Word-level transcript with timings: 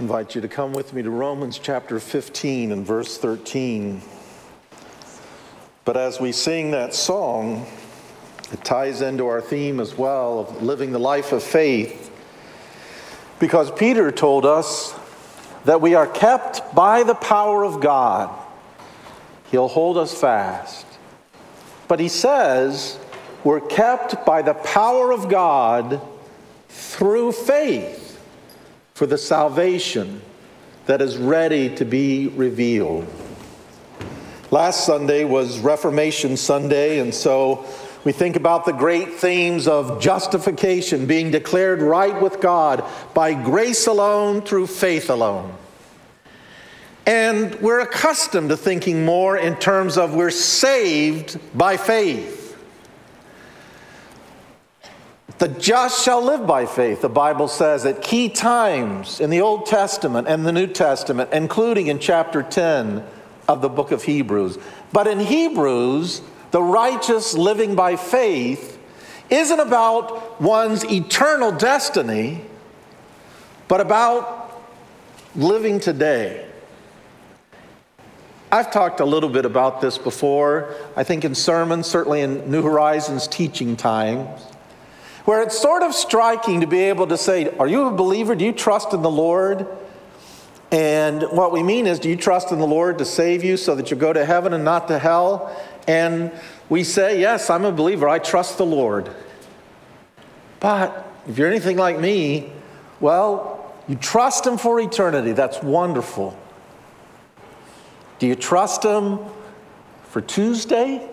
invite 0.00 0.34
you 0.34 0.40
to 0.40 0.48
come 0.48 0.72
with 0.72 0.94
me 0.94 1.02
to 1.02 1.10
Romans 1.10 1.58
chapter 1.58 2.00
15 2.00 2.72
and 2.72 2.86
verse 2.86 3.18
13. 3.18 4.00
But 5.84 5.98
as 5.98 6.18
we 6.18 6.32
sing 6.32 6.70
that 6.70 6.94
song, 6.94 7.66
it 8.50 8.64
ties 8.64 9.02
into 9.02 9.26
our 9.26 9.42
theme 9.42 9.78
as 9.78 9.98
well 9.98 10.40
of 10.40 10.62
living 10.62 10.92
the 10.92 10.98
life 10.98 11.32
of 11.32 11.42
faith. 11.42 12.10
Because 13.38 13.70
Peter 13.72 14.10
told 14.10 14.46
us 14.46 14.94
that 15.66 15.82
we 15.82 15.94
are 15.94 16.06
kept 16.06 16.74
by 16.74 17.02
the 17.02 17.14
power 17.14 17.62
of 17.62 17.82
God, 17.82 18.30
He'll 19.50 19.68
hold 19.68 19.98
us 19.98 20.18
fast. 20.18 20.86
But 21.88 22.00
he 22.00 22.08
says 22.08 22.98
we're 23.44 23.60
kept 23.60 24.24
by 24.24 24.40
the 24.40 24.54
power 24.54 25.12
of 25.12 25.28
God 25.28 26.00
through 26.70 27.32
faith 27.32 28.09
for 29.00 29.06
the 29.06 29.16
salvation 29.16 30.20
that 30.84 31.00
is 31.00 31.16
ready 31.16 31.74
to 31.74 31.86
be 31.86 32.28
revealed. 32.28 33.06
Last 34.50 34.84
Sunday 34.84 35.24
was 35.24 35.58
Reformation 35.58 36.36
Sunday, 36.36 36.98
and 36.98 37.14
so 37.14 37.64
we 38.04 38.12
think 38.12 38.36
about 38.36 38.66
the 38.66 38.72
great 38.72 39.14
themes 39.14 39.66
of 39.66 40.02
justification, 40.02 41.06
being 41.06 41.30
declared 41.30 41.80
right 41.80 42.20
with 42.20 42.42
God 42.42 42.84
by 43.14 43.32
grace 43.32 43.86
alone 43.86 44.42
through 44.42 44.66
faith 44.66 45.08
alone. 45.08 45.54
And 47.06 47.54
we're 47.62 47.80
accustomed 47.80 48.50
to 48.50 48.56
thinking 48.58 49.06
more 49.06 49.34
in 49.34 49.56
terms 49.56 49.96
of 49.96 50.14
we're 50.14 50.28
saved 50.28 51.40
by 51.56 51.78
faith. 51.78 52.39
The 55.40 55.48
just 55.48 56.04
shall 56.04 56.22
live 56.22 56.46
by 56.46 56.66
faith, 56.66 57.00
the 57.00 57.08
Bible 57.08 57.48
says 57.48 57.86
at 57.86 58.02
key 58.02 58.28
times 58.28 59.20
in 59.20 59.30
the 59.30 59.40
Old 59.40 59.64
Testament 59.64 60.28
and 60.28 60.44
the 60.44 60.52
New 60.52 60.66
Testament, 60.66 61.30
including 61.32 61.86
in 61.86 61.98
chapter 61.98 62.42
10 62.42 63.02
of 63.48 63.62
the 63.62 63.70
book 63.70 63.90
of 63.90 64.02
Hebrews. 64.02 64.58
But 64.92 65.06
in 65.06 65.18
Hebrews, 65.18 66.20
the 66.50 66.62
righteous 66.62 67.32
living 67.32 67.74
by 67.74 67.96
faith 67.96 68.78
isn't 69.30 69.60
about 69.60 70.42
one's 70.42 70.84
eternal 70.84 71.52
destiny, 71.52 72.42
but 73.66 73.80
about 73.80 74.62
living 75.34 75.80
today. 75.80 76.46
I've 78.52 78.70
talked 78.70 79.00
a 79.00 79.06
little 79.06 79.30
bit 79.30 79.46
about 79.46 79.80
this 79.80 79.96
before, 79.96 80.74
I 80.96 81.02
think 81.02 81.24
in 81.24 81.34
sermons, 81.34 81.86
certainly 81.86 82.20
in 82.20 82.50
New 82.50 82.60
Horizons 82.60 83.26
teaching 83.26 83.74
times 83.74 84.42
where 85.24 85.42
it's 85.42 85.58
sort 85.58 85.82
of 85.82 85.94
striking 85.94 86.60
to 86.60 86.66
be 86.66 86.80
able 86.80 87.06
to 87.08 87.16
say, 87.16 87.56
Are 87.58 87.66
you 87.66 87.86
a 87.86 87.90
believer? 87.90 88.34
Do 88.34 88.44
you 88.44 88.52
trust 88.52 88.92
in 88.92 89.02
the 89.02 89.10
Lord? 89.10 89.66
And 90.72 91.22
what 91.22 91.50
we 91.50 91.62
mean 91.62 91.86
is, 91.86 91.98
do 91.98 92.08
you 92.08 92.16
trust 92.16 92.52
in 92.52 92.60
the 92.60 92.66
Lord 92.66 92.98
to 92.98 93.04
save 93.04 93.42
you 93.42 93.56
so 93.56 93.74
that 93.74 93.90
you 93.90 93.96
go 93.96 94.12
to 94.12 94.24
heaven 94.24 94.52
and 94.52 94.64
not 94.64 94.86
to 94.88 94.98
hell? 94.98 95.54
And 95.88 96.30
we 96.68 96.84
say, 96.84 97.20
Yes, 97.20 97.50
I'm 97.50 97.64
a 97.64 97.72
believer. 97.72 98.08
I 98.08 98.18
trust 98.18 98.58
the 98.58 98.66
Lord. 98.66 99.10
But 100.60 101.06
if 101.26 101.38
you're 101.38 101.48
anything 101.48 101.76
like 101.76 101.98
me, 101.98 102.52
well, 103.00 103.74
you 103.88 103.96
trust 103.96 104.46
Him 104.46 104.58
for 104.58 104.78
eternity. 104.78 105.32
That's 105.32 105.62
wonderful. 105.62 106.38
Do 108.18 108.26
you 108.26 108.34
trust 108.34 108.84
Him 108.84 109.18
for 110.04 110.20
Tuesday? 110.20 111.08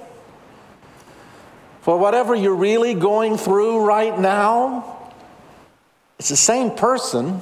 For 1.87 1.97
whatever 1.97 2.35
you're 2.35 2.53
really 2.53 2.93
going 2.95 3.37
through 3.37 3.85
right 3.85 4.19
now, 4.19 5.13
it's 6.19 6.27
the 6.27 6.35
same 6.35 6.71
person. 6.71 7.39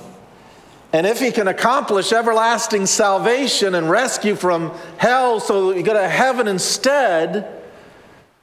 And 0.93 1.07
if 1.07 1.19
he 1.19 1.31
can 1.31 1.47
accomplish 1.47 2.13
everlasting 2.13 2.85
salvation 2.85 3.73
and 3.73 3.89
rescue 3.89 4.35
from 4.35 4.69
hell 4.99 5.39
so 5.39 5.71
that 5.71 5.77
you 5.77 5.83
go 5.83 5.95
to 5.95 6.07
heaven 6.07 6.47
instead, 6.47 7.63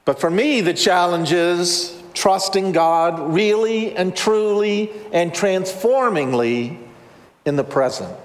but 0.03 0.19
for 0.19 0.29
me, 0.29 0.59
the 0.59 0.73
challenge 0.73 1.31
is 1.31 1.97
trusting 2.13 2.73
God 2.73 3.33
really 3.33 3.95
and 3.95 4.13
truly 4.13 4.91
and 5.13 5.33
transformingly 5.33 6.79
in 7.45 7.55
the 7.55 7.63
present. 7.63 8.17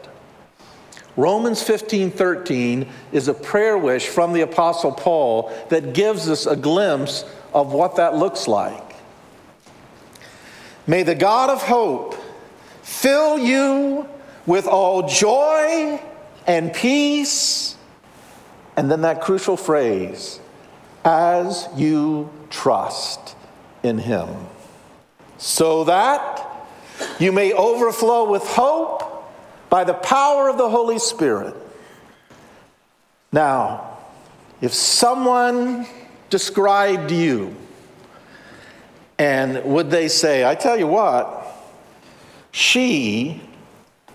Romans 1.17 1.63
15 1.63 2.11
13 2.11 2.89
is 3.13 3.29
a 3.29 3.35
prayer 3.35 3.79
wish 3.79 4.09
from 4.09 4.33
the 4.33 4.41
Apostle 4.41 4.91
Paul 4.91 5.53
that 5.69 5.93
gives 5.93 6.29
us 6.29 6.45
a 6.45 6.57
glimpse 6.57 7.25
of 7.53 7.73
what 7.73 7.97
that 7.97 8.15
looks 8.15 8.49
like. 8.49 8.95
May 10.87 11.03
the 11.03 11.15
God 11.15 11.51
of 11.51 11.63
hope 11.63 12.15
fill 12.83 13.39
you 13.39 14.09
with 14.47 14.67
all 14.67 15.07
joy 15.07 16.01
and 16.47 16.73
peace. 16.73 17.77
And 18.77 18.91
then 18.91 19.03
that 19.03 19.21
crucial 19.21 19.57
phrase, 19.57 20.41
as 21.05 21.69
you 21.77 22.31
trust 22.49 23.37
in 23.83 23.99
Him, 23.99 24.29
so 25.37 25.85
that 25.85 26.45
you 27.19 27.33
may 27.33 27.53
overflow 27.53 28.31
with 28.31 28.43
hope 28.45 29.29
by 29.69 29.85
the 29.85 29.95
power 29.95 30.49
of 30.49 30.59
the 30.59 30.69
Holy 30.71 30.99
Spirit. 30.99 31.55
Now, 33.31 33.99
if 34.61 34.73
someone 34.73 35.87
described 36.31 37.11
you? 37.11 37.55
And 39.19 39.65
would 39.65 39.91
they 39.91 40.09
say, 40.09 40.45
I 40.45 40.55
tell 40.55 40.79
you 40.79 40.87
what, 40.87 41.47
she 42.53 43.43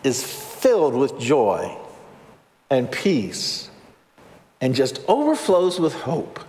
is 0.04 0.24
filled 0.24 0.94
with 0.94 1.20
joy 1.20 1.78
and 2.70 2.90
peace 2.90 3.70
and 4.62 4.74
just 4.74 5.02
overflows 5.08 5.80
with 5.80 5.94
hope? 5.94 6.40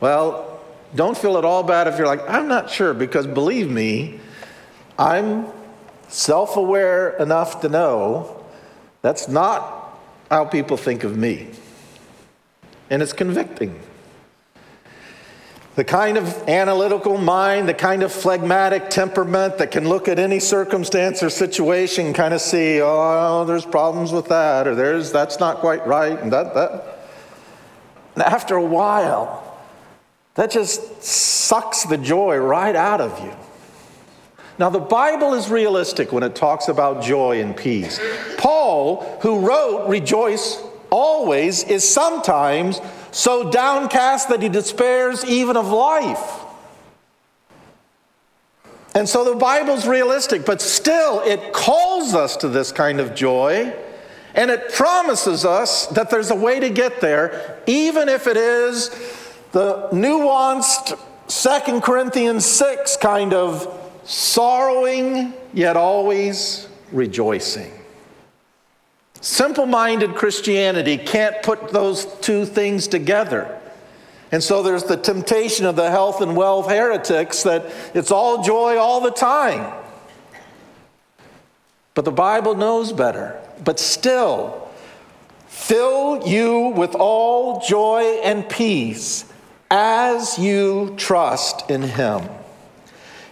Well, 0.00 0.60
don't 0.94 1.16
feel 1.16 1.36
at 1.38 1.44
all 1.44 1.62
bad 1.62 1.88
if 1.88 1.98
you're 1.98 2.06
like, 2.06 2.28
I'm 2.28 2.46
not 2.46 2.70
sure, 2.70 2.94
because 2.94 3.26
believe 3.26 3.70
me, 3.70 4.20
I'm 4.98 5.46
self 6.08 6.56
aware 6.56 7.16
enough 7.16 7.60
to 7.62 7.68
know 7.68 8.44
that's 9.02 9.26
not 9.26 9.98
how 10.30 10.44
people 10.44 10.76
think 10.76 11.02
of 11.02 11.16
me 11.16 11.50
and 12.90 13.02
it's 13.02 13.12
convicting. 13.12 13.80
The 15.74 15.84
kind 15.84 16.16
of 16.16 16.48
analytical 16.48 17.18
mind, 17.18 17.68
the 17.68 17.74
kind 17.74 18.02
of 18.02 18.10
phlegmatic 18.10 18.88
temperament 18.88 19.58
that 19.58 19.70
can 19.70 19.86
look 19.86 20.08
at 20.08 20.18
any 20.18 20.40
circumstance 20.40 21.22
or 21.22 21.28
situation 21.28 22.14
kind 22.14 22.32
of 22.32 22.40
see, 22.40 22.80
oh, 22.82 23.44
there's 23.44 23.66
problems 23.66 24.10
with 24.10 24.28
that, 24.28 24.66
or 24.66 24.74
there's 24.74 25.12
that's 25.12 25.38
not 25.38 25.58
quite 25.58 25.86
right, 25.86 26.18
and 26.18 26.32
that 26.32 26.54
that. 26.54 26.98
And 28.14 28.24
after 28.24 28.56
a 28.56 28.64
while, 28.64 29.58
that 30.36 30.50
just 30.50 31.02
sucks 31.02 31.84
the 31.84 31.98
joy 31.98 32.38
right 32.38 32.74
out 32.74 33.02
of 33.02 33.22
you. 33.22 33.32
Now, 34.58 34.70
the 34.70 34.80
Bible 34.80 35.34
is 35.34 35.50
realistic 35.50 36.12
when 36.12 36.22
it 36.22 36.34
talks 36.34 36.68
about 36.68 37.02
joy 37.02 37.42
and 37.42 37.54
peace. 37.54 38.00
Paul, 38.38 39.18
who 39.20 39.40
wrote 39.40 39.86
Rejoice 39.88 40.62
always 40.90 41.64
is 41.64 41.88
sometimes 41.88 42.80
so 43.10 43.50
downcast 43.50 44.28
that 44.28 44.42
he 44.42 44.48
despairs 44.48 45.24
even 45.24 45.56
of 45.56 45.68
life. 45.68 46.42
And 48.94 49.08
so 49.08 49.24
the 49.30 49.36
Bible's 49.36 49.86
realistic, 49.86 50.46
but 50.46 50.62
still 50.62 51.20
it 51.20 51.52
calls 51.52 52.14
us 52.14 52.36
to 52.38 52.48
this 52.48 52.72
kind 52.72 52.98
of 52.98 53.14
joy 53.14 53.74
and 54.36 54.50
it 54.50 54.72
promises 54.74 55.46
us 55.46 55.86
that 55.88 56.10
there's 56.10 56.30
a 56.30 56.34
way 56.34 56.60
to 56.60 56.68
get 56.68 57.00
there, 57.00 57.58
even 57.66 58.08
if 58.10 58.26
it 58.26 58.36
is 58.36 58.90
the 59.52 59.88
nuanced 59.92 60.98
2 61.28 61.80
Corinthians 61.80 62.44
6 62.44 62.98
kind 62.98 63.32
of 63.32 63.66
sorrowing, 64.04 65.32
yet 65.54 65.76
always 65.76 66.68
rejoicing. 66.92 67.75
Simple 69.26 69.66
minded 69.66 70.14
Christianity 70.14 70.96
can't 70.96 71.42
put 71.42 71.70
those 71.70 72.04
two 72.20 72.44
things 72.46 72.86
together. 72.86 73.60
And 74.30 74.40
so 74.40 74.62
there's 74.62 74.84
the 74.84 74.96
temptation 74.96 75.66
of 75.66 75.74
the 75.74 75.90
health 75.90 76.20
and 76.20 76.36
wealth 76.36 76.68
heretics 76.68 77.42
that 77.42 77.64
it's 77.92 78.12
all 78.12 78.44
joy 78.44 78.76
all 78.76 79.00
the 79.00 79.10
time. 79.10 79.74
But 81.94 82.04
the 82.04 82.12
Bible 82.12 82.54
knows 82.54 82.92
better. 82.92 83.36
But 83.64 83.80
still, 83.80 84.70
fill 85.48 86.24
you 86.24 86.68
with 86.68 86.94
all 86.94 87.60
joy 87.62 88.20
and 88.22 88.48
peace 88.48 89.24
as 89.72 90.38
you 90.38 90.94
trust 90.96 91.68
in 91.68 91.82
Him. 91.82 92.28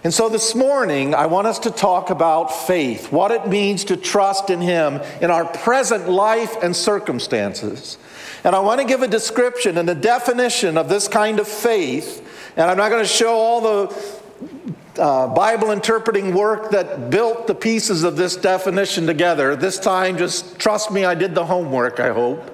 And 0.04 0.12
so 0.12 0.28
this 0.28 0.54
morning, 0.54 1.14
I 1.14 1.24
want 1.24 1.46
us 1.46 1.60
to 1.60 1.70
talk 1.70 2.10
about 2.10 2.48
faith, 2.66 3.10
what 3.10 3.30
it 3.30 3.48
means 3.48 3.84
to 3.84 3.96
trust 3.96 4.50
in 4.50 4.60
Him 4.60 5.00
in 5.22 5.30
our 5.30 5.46
present 5.46 6.10
life 6.10 6.62
and 6.62 6.76
circumstances. 6.76 7.96
And 8.44 8.54
I 8.54 8.58
want 8.58 8.82
to 8.82 8.86
give 8.86 9.00
a 9.00 9.08
description 9.08 9.78
and 9.78 9.88
a 9.88 9.94
definition 9.94 10.76
of 10.76 10.90
this 10.90 11.08
kind 11.08 11.40
of 11.40 11.48
faith. 11.48 12.20
And 12.54 12.70
I'm 12.70 12.76
not 12.76 12.90
going 12.90 13.02
to 13.02 13.08
show 13.08 13.32
all 13.32 13.60
the 13.62 15.02
uh, 15.02 15.28
Bible 15.28 15.70
interpreting 15.70 16.34
work 16.34 16.72
that 16.72 17.08
built 17.08 17.46
the 17.46 17.54
pieces 17.54 18.04
of 18.04 18.18
this 18.18 18.36
definition 18.36 19.06
together. 19.06 19.56
This 19.56 19.78
time, 19.78 20.18
just 20.18 20.58
trust 20.58 20.90
me, 20.90 21.06
I 21.06 21.14
did 21.14 21.34
the 21.34 21.46
homework, 21.46 21.98
I 21.98 22.12
hope. 22.12 22.50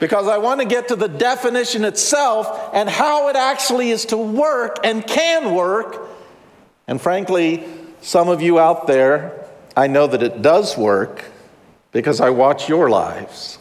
Because 0.00 0.28
I 0.28 0.36
want 0.36 0.60
to 0.60 0.66
get 0.66 0.88
to 0.88 0.96
the 0.96 1.08
definition 1.08 1.86
itself 1.86 2.74
and 2.74 2.90
how 2.90 3.30
it 3.30 3.36
actually 3.36 3.90
is 3.90 4.04
to 4.06 4.18
work 4.18 4.76
and 4.84 5.06
can 5.06 5.54
work. 5.54 6.10
And 6.92 7.00
frankly, 7.00 7.64
some 8.02 8.28
of 8.28 8.42
you 8.42 8.58
out 8.58 8.86
there, 8.86 9.48
I 9.74 9.86
know 9.86 10.06
that 10.06 10.22
it 10.22 10.42
does 10.42 10.76
work 10.76 11.24
because 11.90 12.20
I 12.20 12.28
watch 12.28 12.68
your 12.68 12.90
lives. 12.90 13.58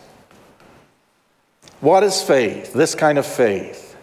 What 1.80 2.04
is 2.04 2.22
faith? 2.22 2.74
This 2.74 2.94
kind 2.94 3.18
of 3.18 3.26
faith. 3.26 3.96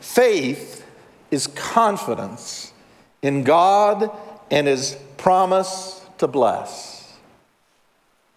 Faith 0.00 0.86
is 1.30 1.46
confidence 1.46 2.74
in 3.22 3.44
God 3.44 4.10
and 4.50 4.66
His 4.66 4.98
promise 5.16 6.04
to 6.18 6.28
bless. 6.28 7.10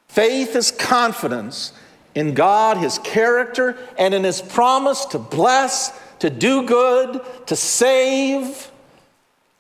Faith 0.08 0.56
is 0.56 0.72
confidence 0.72 1.74
in 2.16 2.34
God, 2.34 2.78
His 2.78 2.98
character, 3.00 3.78
and 3.98 4.14
in 4.14 4.24
His 4.24 4.42
promise 4.42 5.04
to 5.08 5.20
bless, 5.20 5.92
to 6.20 6.30
do 6.30 6.66
good, 6.66 7.20
to 7.48 7.58
save, 7.58 8.71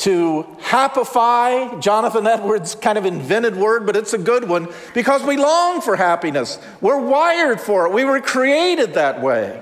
to 0.02 0.48
happify. 0.60 1.80
Jonathan 1.80 2.26
Edwards 2.26 2.74
kind 2.74 2.98
of 2.98 3.06
invented 3.06 3.56
word, 3.56 3.86
but 3.86 3.96
it's 3.96 4.14
a 4.14 4.18
good 4.18 4.50
one 4.50 4.68
because 4.96 5.24
we 5.24 5.38
long 5.38 5.80
for 5.80 5.96
happiness. 5.96 6.58
We're 6.82 7.00
wired 7.00 7.62
for 7.62 7.86
it. 7.86 7.94
We 7.94 8.04
were 8.04 8.20
created 8.20 8.96
that 8.96 9.22
way. 9.22 9.62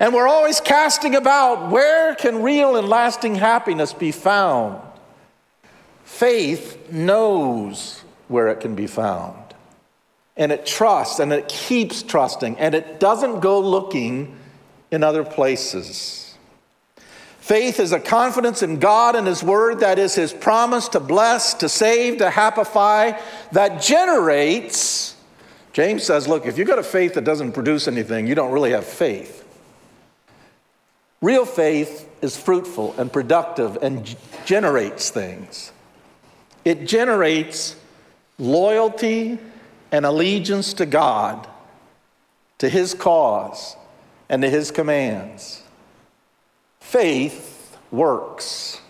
And 0.00 0.14
we're 0.14 0.26
always 0.26 0.60
casting 0.60 1.14
about 1.14 1.70
where 1.70 2.14
can 2.16 2.42
real 2.42 2.74
and 2.76 2.88
lasting 2.88 3.36
happiness 3.36 3.92
be 3.92 4.10
found? 4.10 4.80
Faith 6.04 6.90
knows 6.90 8.02
where 8.26 8.48
it 8.48 8.60
can 8.60 8.74
be 8.74 8.88
found. 8.88 9.36
And 10.36 10.50
it 10.50 10.66
trusts 10.66 11.20
and 11.20 11.32
it 11.32 11.48
keeps 11.48 12.02
trusting 12.02 12.58
and 12.58 12.74
it 12.74 12.98
doesn't 12.98 13.40
go 13.40 13.60
looking 13.60 14.36
in 14.90 15.04
other 15.04 15.22
places. 15.22 16.29
Faith 17.40 17.80
is 17.80 17.92
a 17.92 17.98
confidence 17.98 18.62
in 18.62 18.78
God 18.78 19.16
and 19.16 19.26
His 19.26 19.42
Word, 19.42 19.80
that 19.80 19.98
is 19.98 20.14
His 20.14 20.32
promise 20.32 20.88
to 20.88 21.00
bless, 21.00 21.54
to 21.54 21.68
save, 21.68 22.18
to 22.18 22.28
happify, 22.28 23.18
that 23.52 23.82
generates. 23.82 25.16
James 25.72 26.02
says, 26.02 26.28
look, 26.28 26.46
if 26.46 26.58
you've 26.58 26.68
got 26.68 26.78
a 26.78 26.82
faith 26.82 27.14
that 27.14 27.24
doesn't 27.24 27.52
produce 27.52 27.88
anything, 27.88 28.26
you 28.26 28.34
don't 28.34 28.52
really 28.52 28.72
have 28.72 28.84
faith. 28.84 29.46
Real 31.22 31.46
faith 31.46 32.08
is 32.22 32.36
fruitful 32.36 32.94
and 32.98 33.12
productive 33.12 33.78
and 33.82 34.16
generates 34.44 35.10
things. 35.10 35.72
It 36.64 36.86
generates 36.86 37.74
loyalty 38.38 39.38
and 39.92 40.04
allegiance 40.04 40.74
to 40.74 40.86
God, 40.86 41.48
to 42.58 42.68
His 42.68 42.92
cause, 42.94 43.76
and 44.28 44.42
to 44.42 44.50
His 44.50 44.70
commands. 44.70 45.59
Faith 46.90 47.78
works. 47.92 48.80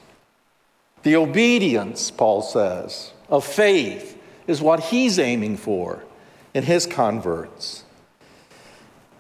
The 1.02 1.17
obedience, 1.17 2.11
Paul 2.11 2.41
says, 2.41 3.12
of 3.29 3.44
faith 3.44 4.19
is 4.47 4.62
what 4.62 4.81
he's 4.81 5.19
aiming 5.19 5.58
for 5.58 6.02
in 6.55 6.62
his 6.62 6.87
converts. 6.87 7.85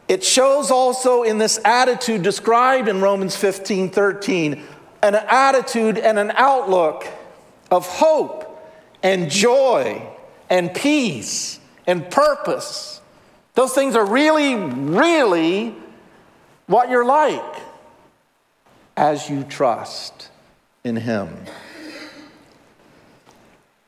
It 0.08 0.24
shows 0.24 0.70
also 0.70 1.24
in 1.24 1.36
this 1.36 1.60
attitude 1.62 2.22
described 2.22 2.88
in 2.88 3.02
Romans 3.02 3.36
15 3.36 3.90
13, 3.90 4.62
an 5.02 5.14
attitude 5.14 5.98
and 5.98 6.18
an 6.18 6.30
outlook 6.30 7.06
of 7.70 7.86
hope 7.86 8.66
and 9.02 9.30
joy 9.30 10.02
and 10.48 10.72
peace 10.72 11.60
and 11.86 12.10
purpose. 12.10 13.02
Those 13.52 13.74
things 13.74 13.94
are 13.94 14.06
really, 14.06 14.54
really 14.54 15.74
what 16.66 16.88
you're 16.88 17.04
like 17.04 17.60
as 19.00 19.30
you 19.30 19.42
trust 19.44 20.28
in 20.84 20.94
Him. 20.94 21.34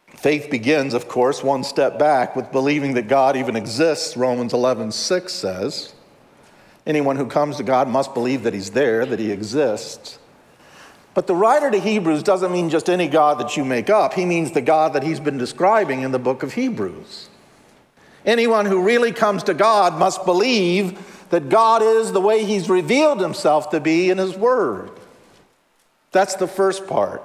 Faith 0.07 0.51
begins, 0.51 0.95
of 0.95 1.07
course, 1.07 1.43
one 1.43 1.65
step 1.65 1.99
back 1.99 2.35
with 2.35 2.51
believing 2.51 2.95
that 2.95 3.09
God 3.09 3.37
even 3.37 3.55
exists, 3.55 4.17
Romans 4.17 4.55
11 4.55 4.91
6 4.91 5.31
says. 5.31 5.95
Anyone 6.87 7.17
who 7.17 7.27
comes 7.27 7.59
to 7.59 7.63
God 7.63 7.89
must 7.89 8.15
believe 8.15 8.45
that 8.45 8.55
He's 8.55 8.71
there, 8.71 9.05
that 9.05 9.19
He 9.19 9.31
exists. 9.31 10.19
But 11.13 11.27
the 11.27 11.35
writer 11.35 11.71
to 11.71 11.79
Hebrews 11.79 12.23
doesn't 12.23 12.51
mean 12.51 12.71
just 12.71 12.89
any 12.89 13.07
God 13.07 13.39
that 13.39 13.55
you 13.55 13.67
make 13.67 13.91
up, 13.91 14.15
he 14.15 14.25
means 14.25 14.53
the 14.53 14.63
God 14.63 14.95
that 14.95 15.03
he's 15.03 15.21
been 15.21 15.37
describing 15.37 16.01
in 16.01 16.13
the 16.13 16.19
book 16.19 16.43
of 16.43 16.55
Hebrews. 16.55 17.29
Anyone 18.25 18.65
who 18.65 18.83
really 18.83 19.13
comes 19.13 19.43
to 19.43 19.53
God 19.53 19.99
must 19.99 20.25
believe 20.25 20.99
that 21.29 21.51
God 21.51 21.83
is 21.83 22.13
the 22.13 22.21
way 22.21 22.45
he's 22.45 22.71
revealed 22.71 23.21
himself 23.21 23.69
to 23.71 23.81
be 23.81 24.09
in 24.09 24.17
his 24.17 24.37
word. 24.37 24.91
That's 26.13 26.37
the 26.37 26.47
first 26.47 26.87
part. 26.87 27.23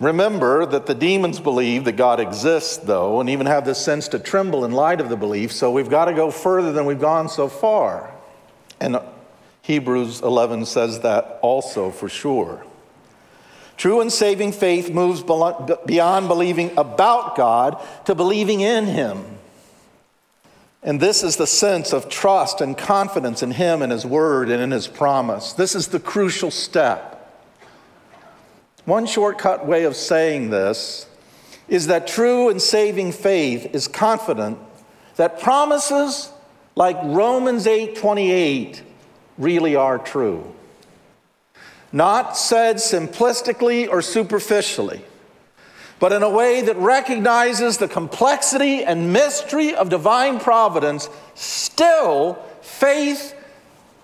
Remember 0.00 0.66
that 0.66 0.86
the 0.86 0.94
demons 0.94 1.38
believe 1.38 1.84
that 1.84 1.92
God 1.92 2.18
exists, 2.20 2.76
though, 2.76 3.20
and 3.20 3.30
even 3.30 3.46
have 3.46 3.64
this 3.64 3.78
sense 3.78 4.08
to 4.08 4.18
tremble 4.18 4.64
in 4.64 4.72
light 4.72 5.00
of 5.00 5.08
the 5.08 5.16
belief, 5.16 5.52
so 5.52 5.70
we've 5.70 5.88
got 5.88 6.06
to 6.06 6.12
go 6.12 6.30
further 6.30 6.72
than 6.72 6.84
we've 6.84 7.00
gone 7.00 7.28
so 7.28 7.48
far. 7.48 8.12
And 8.80 8.98
Hebrews 9.62 10.20
11 10.20 10.66
says 10.66 11.00
that 11.00 11.38
also 11.40 11.90
for 11.90 12.08
sure. 12.08 12.66
True 13.76 14.00
and 14.00 14.12
saving 14.12 14.52
faith 14.52 14.90
moves 14.90 15.22
beyond 15.22 16.28
believing 16.28 16.76
about 16.76 17.36
God 17.36 17.80
to 18.04 18.14
believing 18.14 18.60
in 18.60 18.86
Him. 18.86 19.33
And 20.84 21.00
this 21.00 21.22
is 21.22 21.36
the 21.36 21.46
sense 21.46 21.94
of 21.94 22.10
trust 22.10 22.60
and 22.60 22.76
confidence 22.76 23.42
in 23.42 23.52
Him 23.52 23.80
and 23.80 23.90
His 23.90 24.04
Word 24.04 24.50
and 24.50 24.62
in 24.62 24.70
His 24.70 24.86
promise. 24.86 25.54
This 25.54 25.74
is 25.74 25.88
the 25.88 25.98
crucial 25.98 26.50
step. 26.50 27.10
One 28.84 29.06
shortcut 29.06 29.66
way 29.66 29.84
of 29.84 29.96
saying 29.96 30.50
this 30.50 31.06
is 31.68 31.86
that 31.86 32.06
true 32.06 32.50
and 32.50 32.60
saving 32.60 33.12
faith 33.12 33.74
is 33.74 33.88
confident 33.88 34.58
that 35.16 35.40
promises 35.40 36.30
like 36.76 36.98
Romans 37.02 37.66
8:28 37.66 38.82
really 39.38 39.74
are 39.74 39.98
true. 39.98 40.54
Not 41.92 42.36
said 42.36 42.76
simplistically 42.76 43.88
or 43.88 44.02
superficially 44.02 45.02
but 46.04 46.12
in 46.12 46.22
a 46.22 46.28
way 46.28 46.60
that 46.60 46.76
recognizes 46.76 47.78
the 47.78 47.88
complexity 47.88 48.84
and 48.84 49.10
mystery 49.10 49.74
of 49.74 49.88
divine 49.88 50.38
providence, 50.38 51.08
still 51.34 52.34
faith 52.60 53.34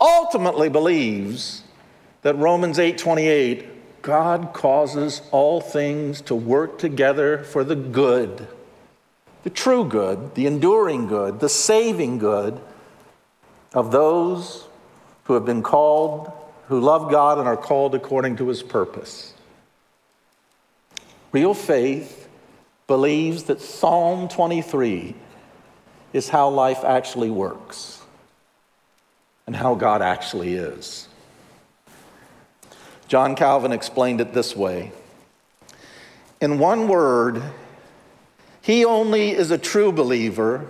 ultimately 0.01 0.71
believes 0.71 1.63
that 2.23 2.35
Romans 2.39 2.79
8:28 2.79 3.67
God 4.01 4.55
causes 4.55 5.21
all 5.31 5.61
things 5.61 6.23
to 6.23 6.35
work 6.35 6.79
together 6.79 7.45
for 7.45 7.65
the 7.65 7.77
good. 7.77 8.49
The 9.43 9.51
true 9.51 9.85
good, 9.85 10.35
the 10.35 10.47
enduring 10.47 11.07
good, 11.07 11.41
the 11.41 11.51
saving 11.51 12.17
good 12.17 12.59
of 13.75 13.93
those 13.93 14.69
who 15.25 15.35
have 15.35 15.45
been 15.45 15.63
called, 15.63 16.33
who 16.69 16.81
love 16.81 17.11
God 17.11 17.37
and 17.37 17.47
are 17.47 17.59
called 17.59 17.95
according 17.95 18.37
to 18.37 18.49
his 18.49 18.63
purpose. 18.63 19.30
Real 21.33 21.55
faith 21.55 22.29
believes 22.87 23.45
that 23.45 23.61
Psalm 23.61 24.29
23 24.29 25.15
is 26.13 26.29
how 26.29 26.49
life 26.49 26.83
actually 26.85 27.31
works 27.31 28.03
and 29.47 29.55
how 29.55 29.75
God 29.75 30.03
actually 30.03 30.55
is. 30.55 31.09
John 33.07 33.37
Calvin 33.37 33.73
explained 33.73 34.21
it 34.21 34.33
this 34.33 34.57
way 34.57 34.93
In 36.41 36.59
one 36.59 36.89
word, 36.89 37.43
he 38.61 38.85
only 38.85 39.31
is 39.31 39.51
a 39.51 39.59
true 39.59 39.93
believer 39.93 40.67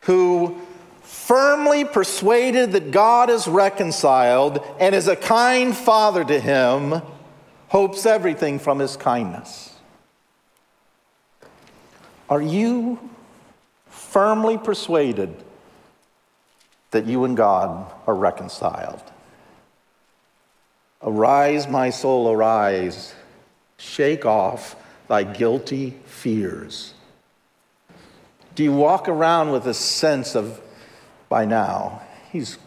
who, 0.00 0.60
firmly 1.02 1.84
persuaded 1.84 2.72
that 2.72 2.90
God 2.90 3.30
is 3.30 3.46
reconciled 3.46 4.64
and 4.78 4.94
is 4.94 5.08
a 5.08 5.16
kind 5.16 5.76
father 5.76 6.24
to 6.24 6.40
him, 6.40 7.02
hopes 7.72 8.04
everything 8.04 8.58
from 8.58 8.78
his 8.78 8.98
kindness. 8.98 9.74
Are 12.28 12.42
you 12.42 12.98
firmly 13.86 14.58
persuaded 14.58 15.34
that 16.90 17.06
you 17.06 17.24
and 17.24 17.34
God 17.34 17.90
are 18.06 18.14
reconciled? 18.14 19.02
Arise, 21.00 21.66
my 21.66 21.88
soul, 21.88 22.30
arise. 22.30 23.14
Shake 23.78 24.26
off 24.26 24.76
thy 25.08 25.22
guilty 25.22 25.94
fears. 26.04 26.92
Do 28.54 28.64
you 28.64 28.72
walk 28.74 29.08
around 29.08 29.50
with 29.50 29.66
a 29.66 29.72
sense 29.72 30.36
of, 30.36 30.60
by 31.30 31.46
now, 31.46 32.02
he's 32.30 32.58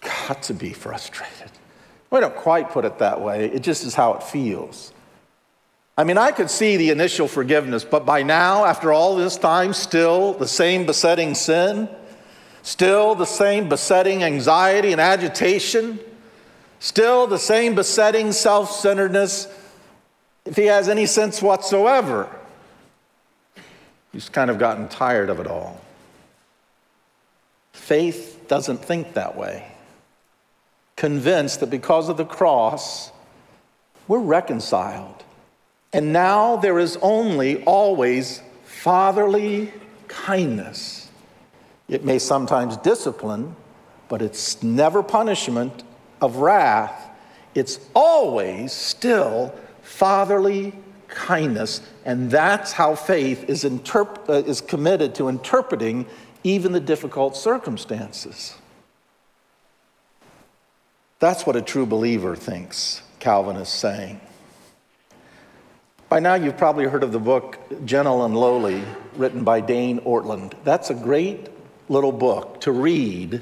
got 0.00 0.42
to 0.44 0.54
be 0.54 0.72
frustrated? 0.72 1.43
We 2.14 2.20
don't 2.20 2.36
quite 2.36 2.70
put 2.70 2.84
it 2.84 2.98
that 2.98 3.20
way, 3.20 3.46
it 3.46 3.64
just 3.64 3.82
is 3.82 3.96
how 3.96 4.14
it 4.14 4.22
feels. 4.22 4.92
I 5.98 6.04
mean, 6.04 6.16
I 6.16 6.30
could 6.30 6.48
see 6.48 6.76
the 6.76 6.90
initial 6.90 7.26
forgiveness, 7.26 7.84
but 7.84 8.06
by 8.06 8.22
now, 8.22 8.66
after 8.66 8.92
all 8.92 9.16
this 9.16 9.36
time, 9.36 9.72
still 9.72 10.32
the 10.34 10.46
same 10.46 10.86
besetting 10.86 11.34
sin, 11.34 11.88
still 12.62 13.16
the 13.16 13.24
same 13.24 13.68
besetting 13.68 14.22
anxiety 14.22 14.92
and 14.92 15.00
agitation, 15.00 15.98
still 16.78 17.26
the 17.26 17.36
same 17.36 17.74
besetting 17.74 18.30
self 18.30 18.70
centeredness, 18.70 19.48
if 20.44 20.54
he 20.54 20.66
has 20.66 20.88
any 20.88 21.06
sense 21.06 21.42
whatsoever. 21.42 22.30
He's 24.12 24.28
kind 24.28 24.50
of 24.50 24.60
gotten 24.60 24.86
tired 24.86 25.30
of 25.30 25.40
it 25.40 25.48
all. 25.48 25.80
Faith 27.72 28.44
doesn't 28.46 28.84
think 28.84 29.14
that 29.14 29.36
way. 29.36 29.73
Convinced 30.96 31.60
that 31.60 31.70
because 31.70 32.08
of 32.08 32.16
the 32.16 32.24
cross, 32.24 33.10
we're 34.06 34.18
reconciled. 34.18 35.24
And 35.92 36.12
now 36.12 36.56
there 36.56 36.78
is 36.78 36.98
only 37.02 37.62
always 37.64 38.42
fatherly 38.64 39.72
kindness. 40.08 41.08
It 41.88 42.04
may 42.04 42.18
sometimes 42.18 42.76
discipline, 42.78 43.54
but 44.08 44.22
it's 44.22 44.62
never 44.62 45.02
punishment 45.02 45.84
of 46.20 46.36
wrath. 46.36 47.10
It's 47.54 47.78
always 47.94 48.72
still 48.72 49.54
fatherly 49.82 50.72
kindness. 51.08 51.80
And 52.04 52.30
that's 52.30 52.72
how 52.72 52.94
faith 52.94 53.48
is, 53.48 53.64
interp- 53.64 54.28
uh, 54.28 54.44
is 54.48 54.60
committed 54.60 55.14
to 55.16 55.28
interpreting 55.28 56.06
even 56.42 56.72
the 56.72 56.80
difficult 56.80 57.36
circumstances. 57.36 58.56
That's 61.24 61.46
what 61.46 61.56
a 61.56 61.62
true 61.62 61.86
believer 61.86 62.36
thinks, 62.36 63.00
Calvin 63.18 63.56
is 63.56 63.70
saying. 63.70 64.20
By 66.10 66.20
now, 66.20 66.34
you've 66.34 66.58
probably 66.58 66.84
heard 66.84 67.02
of 67.02 67.12
the 67.12 67.18
book 67.18 67.58
Gentle 67.86 68.26
and 68.26 68.36
Lowly, 68.36 68.84
written 69.16 69.42
by 69.42 69.62
Dane 69.62 70.00
Ortlund. 70.00 70.52
That's 70.64 70.90
a 70.90 70.94
great 70.94 71.48
little 71.88 72.12
book 72.12 72.60
to 72.60 72.72
read 72.72 73.40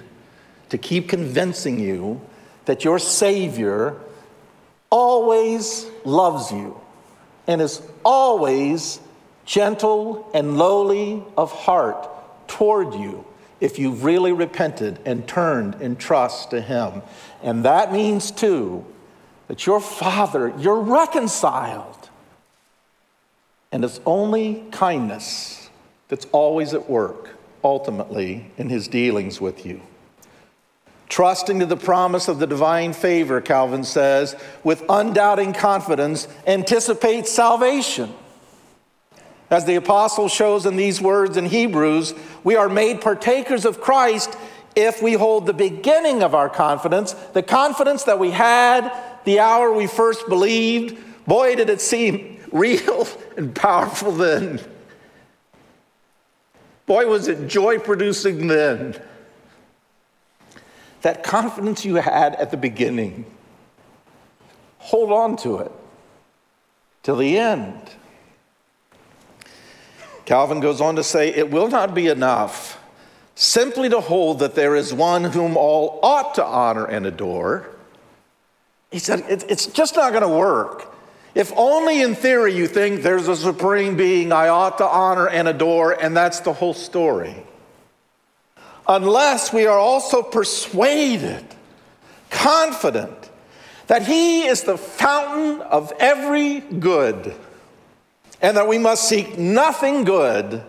to 0.68 0.78
keep 0.78 1.08
convincing 1.08 1.80
you 1.80 2.20
that 2.66 2.84
your 2.84 3.00
Savior 3.00 3.96
always 4.88 5.84
loves 6.04 6.52
you 6.52 6.80
and 7.48 7.60
is 7.60 7.82
always 8.04 9.00
gentle 9.44 10.30
and 10.32 10.56
lowly 10.56 11.20
of 11.36 11.50
heart 11.50 12.08
toward 12.46 12.94
you 12.94 13.26
if 13.62 13.78
you've 13.78 14.04
really 14.04 14.32
repented 14.32 14.98
and 15.06 15.26
turned 15.26 15.80
in 15.80 15.96
trust 15.96 16.50
to 16.50 16.60
Him. 16.60 17.00
And 17.42 17.64
that 17.64 17.92
means, 17.92 18.30
too, 18.30 18.84
that 19.46 19.64
your 19.64 19.80
Father, 19.80 20.52
you're 20.58 20.80
reconciled 20.80 22.02
and 23.72 23.84
it's 23.84 24.00
only 24.04 24.64
kindness 24.70 25.70
that's 26.08 26.26
always 26.30 26.74
at 26.74 26.90
work, 26.90 27.30
ultimately, 27.64 28.50
in 28.58 28.68
his 28.68 28.86
dealings 28.86 29.40
with 29.40 29.64
you. 29.64 29.80
Trusting 31.08 31.58
to 31.60 31.66
the 31.66 31.76
promise 31.76 32.28
of 32.28 32.38
the 32.38 32.46
divine 32.46 32.92
favor, 32.92 33.40
Calvin 33.40 33.84
says, 33.84 34.36
with 34.62 34.82
undoubting 34.90 35.54
confidence, 35.54 36.28
anticipate 36.46 37.26
salvation. 37.26 38.12
As 39.52 39.66
the 39.66 39.74
apostle 39.74 40.28
shows 40.28 40.64
in 40.64 40.76
these 40.76 40.98
words 40.98 41.36
in 41.36 41.44
Hebrews, 41.44 42.14
we 42.42 42.56
are 42.56 42.70
made 42.70 43.02
partakers 43.02 43.66
of 43.66 43.82
Christ 43.82 44.34
if 44.74 45.02
we 45.02 45.12
hold 45.12 45.44
the 45.44 45.52
beginning 45.52 46.22
of 46.22 46.34
our 46.34 46.48
confidence, 46.48 47.12
the 47.12 47.42
confidence 47.42 48.04
that 48.04 48.18
we 48.18 48.30
had 48.30 48.90
the 49.24 49.40
hour 49.40 49.70
we 49.70 49.86
first 49.86 50.26
believed. 50.26 50.98
Boy, 51.26 51.54
did 51.54 51.68
it 51.68 51.82
seem 51.82 52.40
real 52.52 53.06
and 53.36 53.54
powerful 53.54 54.12
then. 54.12 54.58
Boy, 56.86 57.06
was 57.06 57.28
it 57.28 57.46
joy 57.46 57.78
producing 57.78 58.46
then. 58.46 58.98
That 61.02 61.24
confidence 61.24 61.84
you 61.84 61.96
had 61.96 62.36
at 62.36 62.52
the 62.52 62.56
beginning, 62.56 63.26
hold 64.78 65.12
on 65.12 65.36
to 65.38 65.58
it 65.58 65.72
till 67.02 67.16
the 67.16 67.36
end. 67.36 67.96
Calvin 70.32 70.60
goes 70.60 70.80
on 70.80 70.96
to 70.96 71.04
say, 71.04 71.28
It 71.28 71.50
will 71.50 71.68
not 71.68 71.94
be 71.94 72.08
enough 72.08 72.82
simply 73.34 73.90
to 73.90 74.00
hold 74.00 74.38
that 74.38 74.54
there 74.54 74.74
is 74.74 74.90
one 74.90 75.24
whom 75.24 75.58
all 75.58 76.00
ought 76.02 76.36
to 76.36 76.42
honor 76.42 76.86
and 76.86 77.04
adore. 77.04 77.68
He 78.90 78.98
said, 78.98 79.26
It's 79.28 79.66
just 79.66 79.94
not 79.94 80.08
going 80.12 80.22
to 80.22 80.28
work. 80.30 80.90
If 81.34 81.52
only 81.54 82.00
in 82.00 82.14
theory 82.14 82.54
you 82.54 82.66
think 82.66 83.02
there's 83.02 83.28
a 83.28 83.36
supreme 83.36 83.94
being 83.94 84.32
I 84.32 84.48
ought 84.48 84.78
to 84.78 84.86
honor 84.86 85.28
and 85.28 85.48
adore, 85.48 85.92
and 85.92 86.16
that's 86.16 86.40
the 86.40 86.54
whole 86.54 86.72
story. 86.72 87.36
Unless 88.88 89.52
we 89.52 89.66
are 89.66 89.78
also 89.78 90.22
persuaded, 90.22 91.44
confident, 92.30 93.28
that 93.86 94.06
He 94.06 94.46
is 94.46 94.62
the 94.62 94.78
fountain 94.78 95.60
of 95.60 95.92
every 96.00 96.60
good, 96.60 97.34
and 98.42 98.56
that 98.56 98.68
we 98.68 98.76
must 98.76 99.08
seek 99.08 99.38
nothing 99.38 100.04
good 100.04 100.62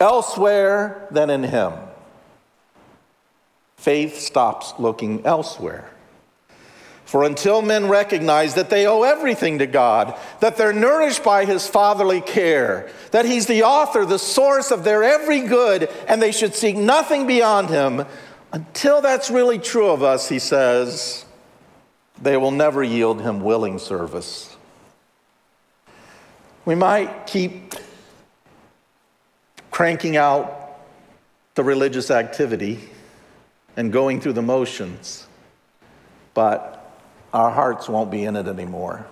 elsewhere 0.00 1.06
than 1.10 1.30
in 1.30 1.44
Him. 1.44 1.74
Faith 3.76 4.18
stops 4.18 4.74
looking 4.78 5.24
elsewhere. 5.26 5.88
For 7.04 7.24
until 7.24 7.60
men 7.60 7.88
recognize 7.88 8.54
that 8.54 8.70
they 8.70 8.86
owe 8.86 9.02
everything 9.02 9.58
to 9.58 9.66
God, 9.66 10.18
that 10.40 10.56
they're 10.56 10.72
nourished 10.72 11.22
by 11.22 11.44
His 11.44 11.66
fatherly 11.68 12.22
care, 12.22 12.90
that 13.10 13.26
He's 13.26 13.46
the 13.46 13.64
author, 13.64 14.06
the 14.06 14.18
source 14.18 14.70
of 14.70 14.82
their 14.82 15.04
every 15.04 15.40
good, 15.40 15.90
and 16.08 16.22
they 16.22 16.32
should 16.32 16.54
seek 16.54 16.76
nothing 16.76 17.26
beyond 17.26 17.68
Him, 17.68 18.06
until 18.52 19.00
that's 19.02 19.30
really 19.30 19.58
true 19.58 19.90
of 19.90 20.02
us, 20.02 20.28
he 20.28 20.38
says, 20.38 21.24
they 22.20 22.36
will 22.36 22.50
never 22.50 22.82
yield 22.82 23.20
Him 23.20 23.40
willing 23.40 23.78
service. 23.78 24.51
We 26.64 26.76
might 26.76 27.26
keep 27.26 27.74
cranking 29.72 30.16
out 30.16 30.78
the 31.54 31.64
religious 31.64 32.10
activity 32.10 32.78
and 33.76 33.92
going 33.92 34.20
through 34.20 34.34
the 34.34 34.42
motions, 34.42 35.26
but 36.34 36.78
our 37.32 37.50
hearts 37.50 37.88
won't 37.88 38.10
be 38.10 38.24
in 38.24 38.36
it 38.36 38.46
anymore. 38.46 39.06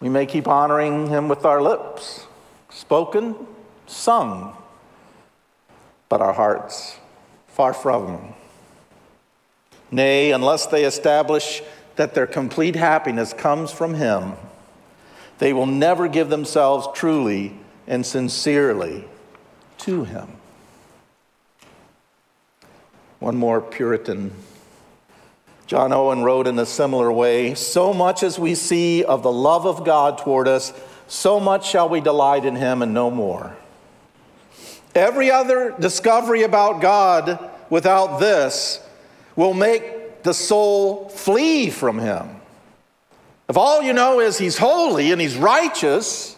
We 0.00 0.08
may 0.08 0.26
keep 0.26 0.48
honoring 0.48 1.08
him 1.08 1.28
with 1.28 1.44
our 1.44 1.62
lips, 1.62 2.26
spoken, 2.70 3.36
sung, 3.86 4.56
but 6.08 6.20
our 6.20 6.32
hearts 6.32 6.96
far 7.46 7.72
from 7.72 8.08
him. 8.08 8.34
Nay, 9.90 10.32
unless 10.32 10.66
they 10.66 10.84
establish 10.84 11.62
that 11.94 12.14
their 12.14 12.26
complete 12.26 12.74
happiness 12.74 13.32
comes 13.32 13.70
from 13.70 13.94
him, 13.94 14.32
they 15.38 15.52
will 15.52 15.66
never 15.66 16.08
give 16.08 16.28
themselves 16.28 16.88
truly 16.94 17.58
and 17.86 18.04
sincerely 18.04 19.04
to 19.78 20.04
him. 20.04 20.28
One 23.18 23.36
more 23.36 23.60
Puritan 23.60 24.32
John 25.66 25.92
Owen 25.92 26.22
wrote 26.22 26.46
in 26.46 26.58
a 26.60 26.66
similar 26.66 27.10
way 27.10 27.54
So 27.54 27.92
much 27.92 28.22
as 28.22 28.38
we 28.38 28.54
see 28.54 29.04
of 29.04 29.22
the 29.22 29.32
love 29.32 29.66
of 29.66 29.84
God 29.84 30.18
toward 30.18 30.46
us, 30.46 30.72
so 31.08 31.40
much 31.40 31.68
shall 31.68 31.88
we 31.88 32.00
delight 32.00 32.44
in 32.44 32.54
him 32.54 32.82
and 32.82 32.94
no 32.94 33.10
more. 33.10 33.56
Every 34.94 35.30
other 35.30 35.74
discovery 35.78 36.44
about 36.44 36.80
God 36.80 37.50
without 37.68 38.18
this 38.18 38.80
will 39.34 39.54
make 39.54 40.22
the 40.22 40.32
soul 40.32 41.08
flee 41.08 41.68
from 41.70 41.98
him. 41.98 42.40
If 43.48 43.56
all 43.56 43.82
you 43.82 43.92
know 43.92 44.20
is 44.20 44.38
he's 44.38 44.58
holy 44.58 45.12
and 45.12 45.20
he's 45.20 45.36
righteous, 45.36 46.36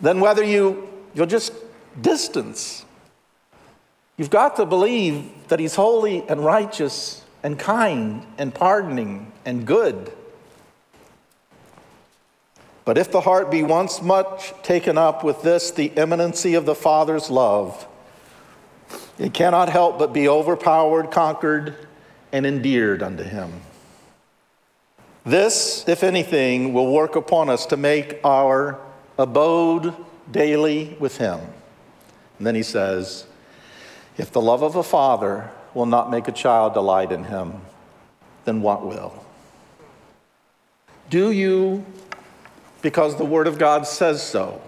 then 0.00 0.20
whether 0.20 0.42
you, 0.44 0.88
you'll 1.14 1.26
just 1.26 1.52
distance. 2.00 2.84
You've 4.16 4.30
got 4.30 4.56
to 4.56 4.66
believe 4.66 5.30
that 5.48 5.60
he's 5.60 5.74
holy 5.74 6.26
and 6.28 6.44
righteous 6.44 7.24
and 7.42 7.58
kind 7.58 8.26
and 8.38 8.54
pardoning 8.54 9.30
and 9.44 9.66
good. 9.66 10.12
But 12.84 12.98
if 12.98 13.10
the 13.10 13.20
heart 13.20 13.50
be 13.50 13.62
once 13.62 14.00
much 14.00 14.54
taken 14.62 14.96
up 14.96 15.24
with 15.24 15.42
this, 15.42 15.70
the 15.70 15.86
imminency 15.86 16.54
of 16.54 16.66
the 16.66 16.74
Father's 16.74 17.30
love, 17.30 17.86
it 19.18 19.34
cannot 19.34 19.68
help 19.68 19.98
but 19.98 20.12
be 20.12 20.28
overpowered, 20.28 21.10
conquered, 21.10 21.74
and 22.32 22.46
endeared 22.46 23.02
unto 23.02 23.24
him. 23.24 23.60
This, 25.26 25.86
if 25.88 26.04
anything, 26.04 26.72
will 26.72 26.92
work 26.92 27.16
upon 27.16 27.50
us 27.50 27.66
to 27.66 27.76
make 27.76 28.20
our 28.22 28.78
abode 29.18 29.92
daily 30.30 30.96
with 31.00 31.16
him. 31.18 31.40
And 32.38 32.46
then 32.46 32.54
he 32.54 32.62
says, 32.62 33.26
If 34.16 34.30
the 34.30 34.40
love 34.40 34.62
of 34.62 34.76
a 34.76 34.84
father 34.84 35.50
will 35.74 35.86
not 35.86 36.12
make 36.12 36.28
a 36.28 36.32
child 36.32 36.74
delight 36.74 37.10
in 37.10 37.24
him, 37.24 37.60
then 38.44 38.62
what 38.62 38.86
will? 38.86 39.26
Do 41.10 41.32
you, 41.32 41.84
because 42.80 43.16
the 43.16 43.24
Word 43.24 43.48
of 43.48 43.58
God 43.58 43.84
says 43.84 44.22
so, 44.22 44.62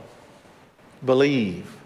believe 1.04 1.76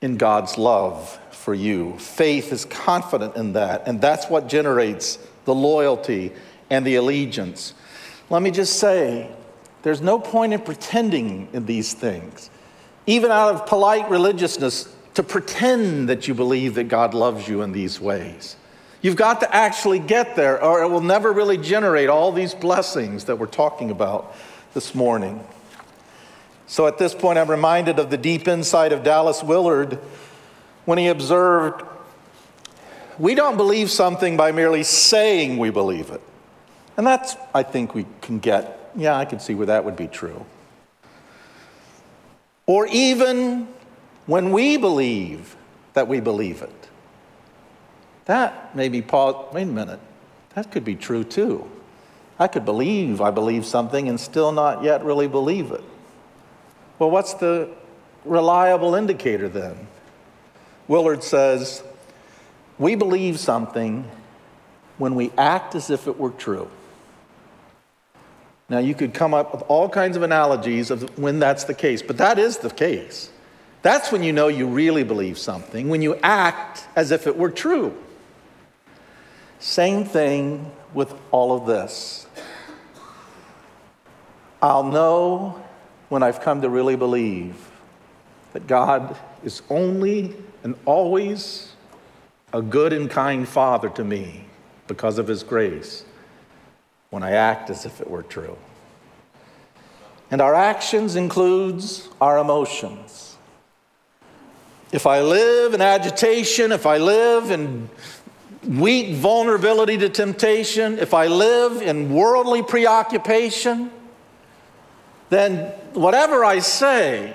in 0.00 0.16
God's 0.16 0.56
love 0.56 1.18
for 1.32 1.54
you? 1.54 1.98
Faith 1.98 2.52
is 2.52 2.64
confident 2.64 3.34
in 3.34 3.54
that, 3.54 3.88
and 3.88 4.00
that's 4.00 4.30
what 4.30 4.48
generates 4.48 5.18
the 5.44 5.54
loyalty 5.56 6.32
and 6.70 6.86
the 6.86 6.94
allegiance. 6.94 7.74
Let 8.30 8.42
me 8.42 8.50
just 8.52 8.78
say, 8.78 9.28
there's 9.82 10.00
no 10.00 10.18
point 10.18 10.52
in 10.52 10.60
pretending 10.60 11.48
in 11.52 11.66
these 11.66 11.92
things, 11.92 12.48
even 13.06 13.30
out 13.30 13.54
of 13.54 13.66
polite 13.66 14.08
religiousness, 14.08 14.94
to 15.14 15.22
pretend 15.22 16.08
that 16.08 16.28
you 16.28 16.34
believe 16.34 16.76
that 16.76 16.84
God 16.84 17.12
loves 17.12 17.48
you 17.48 17.62
in 17.62 17.72
these 17.72 18.00
ways. 18.00 18.56
You've 19.02 19.16
got 19.16 19.40
to 19.40 19.54
actually 19.54 19.98
get 19.98 20.36
there, 20.36 20.62
or 20.62 20.82
it 20.82 20.88
will 20.88 21.00
never 21.00 21.32
really 21.32 21.58
generate 21.58 22.08
all 22.08 22.30
these 22.30 22.54
blessings 22.54 23.24
that 23.24 23.36
we're 23.36 23.46
talking 23.46 23.90
about 23.90 24.36
this 24.74 24.94
morning. 24.94 25.44
So 26.66 26.86
at 26.86 26.98
this 26.98 27.14
point, 27.14 27.38
I'm 27.38 27.50
reminded 27.50 27.98
of 27.98 28.10
the 28.10 28.16
deep 28.16 28.46
insight 28.46 28.92
of 28.92 29.02
Dallas 29.02 29.42
Willard 29.42 29.98
when 30.84 30.98
he 30.98 31.08
observed 31.08 31.82
we 33.18 33.34
don't 33.34 33.56
believe 33.56 33.90
something 33.90 34.36
by 34.36 34.52
merely 34.52 34.82
saying 34.82 35.58
we 35.58 35.70
believe 35.70 36.10
it. 36.10 36.22
And 37.00 37.06
that's, 37.06 37.34
I 37.54 37.62
think, 37.62 37.94
we 37.94 38.04
can 38.20 38.40
get. 38.40 38.92
Yeah, 38.94 39.16
I 39.16 39.24
can 39.24 39.40
see 39.40 39.54
where 39.54 39.68
that 39.68 39.86
would 39.86 39.96
be 39.96 40.06
true. 40.06 40.44
Or 42.66 42.86
even 42.88 43.68
when 44.26 44.52
we 44.52 44.76
believe 44.76 45.56
that 45.94 46.08
we 46.08 46.20
believe 46.20 46.60
it. 46.60 46.88
That 48.26 48.76
may 48.76 48.90
be 48.90 49.00
pause. 49.00 49.50
Wait 49.54 49.62
a 49.62 49.64
minute. 49.64 49.98
That 50.54 50.70
could 50.70 50.84
be 50.84 50.94
true 50.94 51.24
too. 51.24 51.66
I 52.38 52.48
could 52.48 52.66
believe 52.66 53.22
I 53.22 53.30
believe 53.30 53.64
something 53.64 54.06
and 54.06 54.20
still 54.20 54.52
not 54.52 54.84
yet 54.84 55.02
really 55.02 55.26
believe 55.26 55.70
it. 55.70 55.84
Well, 56.98 57.10
what's 57.10 57.32
the 57.32 57.70
reliable 58.26 58.94
indicator 58.94 59.48
then? 59.48 59.88
Willard 60.86 61.24
says, 61.24 61.82
We 62.78 62.94
believe 62.94 63.40
something 63.40 64.04
when 64.98 65.14
we 65.14 65.30
act 65.38 65.74
as 65.74 65.88
if 65.88 66.06
it 66.06 66.20
were 66.20 66.32
true. 66.32 66.70
Now, 68.70 68.78
you 68.78 68.94
could 68.94 69.12
come 69.12 69.34
up 69.34 69.52
with 69.52 69.62
all 69.66 69.88
kinds 69.88 70.16
of 70.16 70.22
analogies 70.22 70.92
of 70.92 71.18
when 71.18 71.40
that's 71.40 71.64
the 71.64 71.74
case, 71.74 72.02
but 72.02 72.18
that 72.18 72.38
is 72.38 72.58
the 72.58 72.70
case. 72.70 73.30
That's 73.82 74.12
when 74.12 74.22
you 74.22 74.32
know 74.32 74.46
you 74.46 74.68
really 74.68 75.02
believe 75.02 75.38
something, 75.38 75.88
when 75.88 76.02
you 76.02 76.14
act 76.22 76.86
as 76.94 77.10
if 77.10 77.26
it 77.26 77.36
were 77.36 77.50
true. 77.50 77.92
Same 79.58 80.04
thing 80.04 80.70
with 80.94 81.12
all 81.32 81.52
of 81.52 81.66
this. 81.66 82.28
I'll 84.62 84.84
know 84.84 85.60
when 86.08 86.22
I've 86.22 86.40
come 86.40 86.62
to 86.62 86.68
really 86.68 86.96
believe 86.96 87.56
that 88.52 88.68
God 88.68 89.16
is 89.42 89.62
only 89.68 90.36
and 90.62 90.76
always 90.84 91.72
a 92.52 92.62
good 92.62 92.92
and 92.92 93.10
kind 93.10 93.48
Father 93.48 93.88
to 93.90 94.04
me 94.04 94.44
because 94.86 95.18
of 95.18 95.26
His 95.26 95.42
grace 95.42 96.04
when 97.10 97.22
I 97.22 97.32
act 97.32 97.70
as 97.70 97.84
if 97.84 98.00
it 98.00 98.08
were 98.08 98.22
true. 98.22 98.56
And 100.30 100.40
our 100.40 100.54
actions 100.54 101.16
includes 101.16 102.08
our 102.20 102.38
emotions. 102.38 103.36
If 104.92 105.06
I 105.06 105.20
live 105.20 105.74
in 105.74 105.80
agitation, 105.80 106.72
if 106.72 106.86
I 106.86 106.98
live 106.98 107.50
in 107.50 107.88
weak 108.64 109.14
vulnerability 109.14 109.98
to 109.98 110.08
temptation, 110.08 110.98
if 110.98 111.14
I 111.14 111.26
live 111.26 111.82
in 111.82 112.12
worldly 112.12 112.62
preoccupation, 112.62 113.90
then 115.30 115.72
whatever 115.94 116.44
I 116.44 116.58
say, 116.58 117.34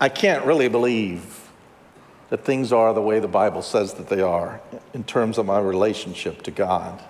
I 0.00 0.08
can't 0.08 0.44
really 0.44 0.68
believe 0.68 1.48
that 2.30 2.44
things 2.44 2.72
are 2.72 2.92
the 2.92 3.02
way 3.02 3.20
the 3.20 3.28
Bible 3.28 3.62
says 3.62 3.94
that 3.94 4.08
they 4.08 4.20
are 4.20 4.60
in 4.94 5.04
terms 5.04 5.38
of 5.38 5.46
my 5.46 5.60
relationship 5.60 6.42
to 6.42 6.50
God. 6.50 7.02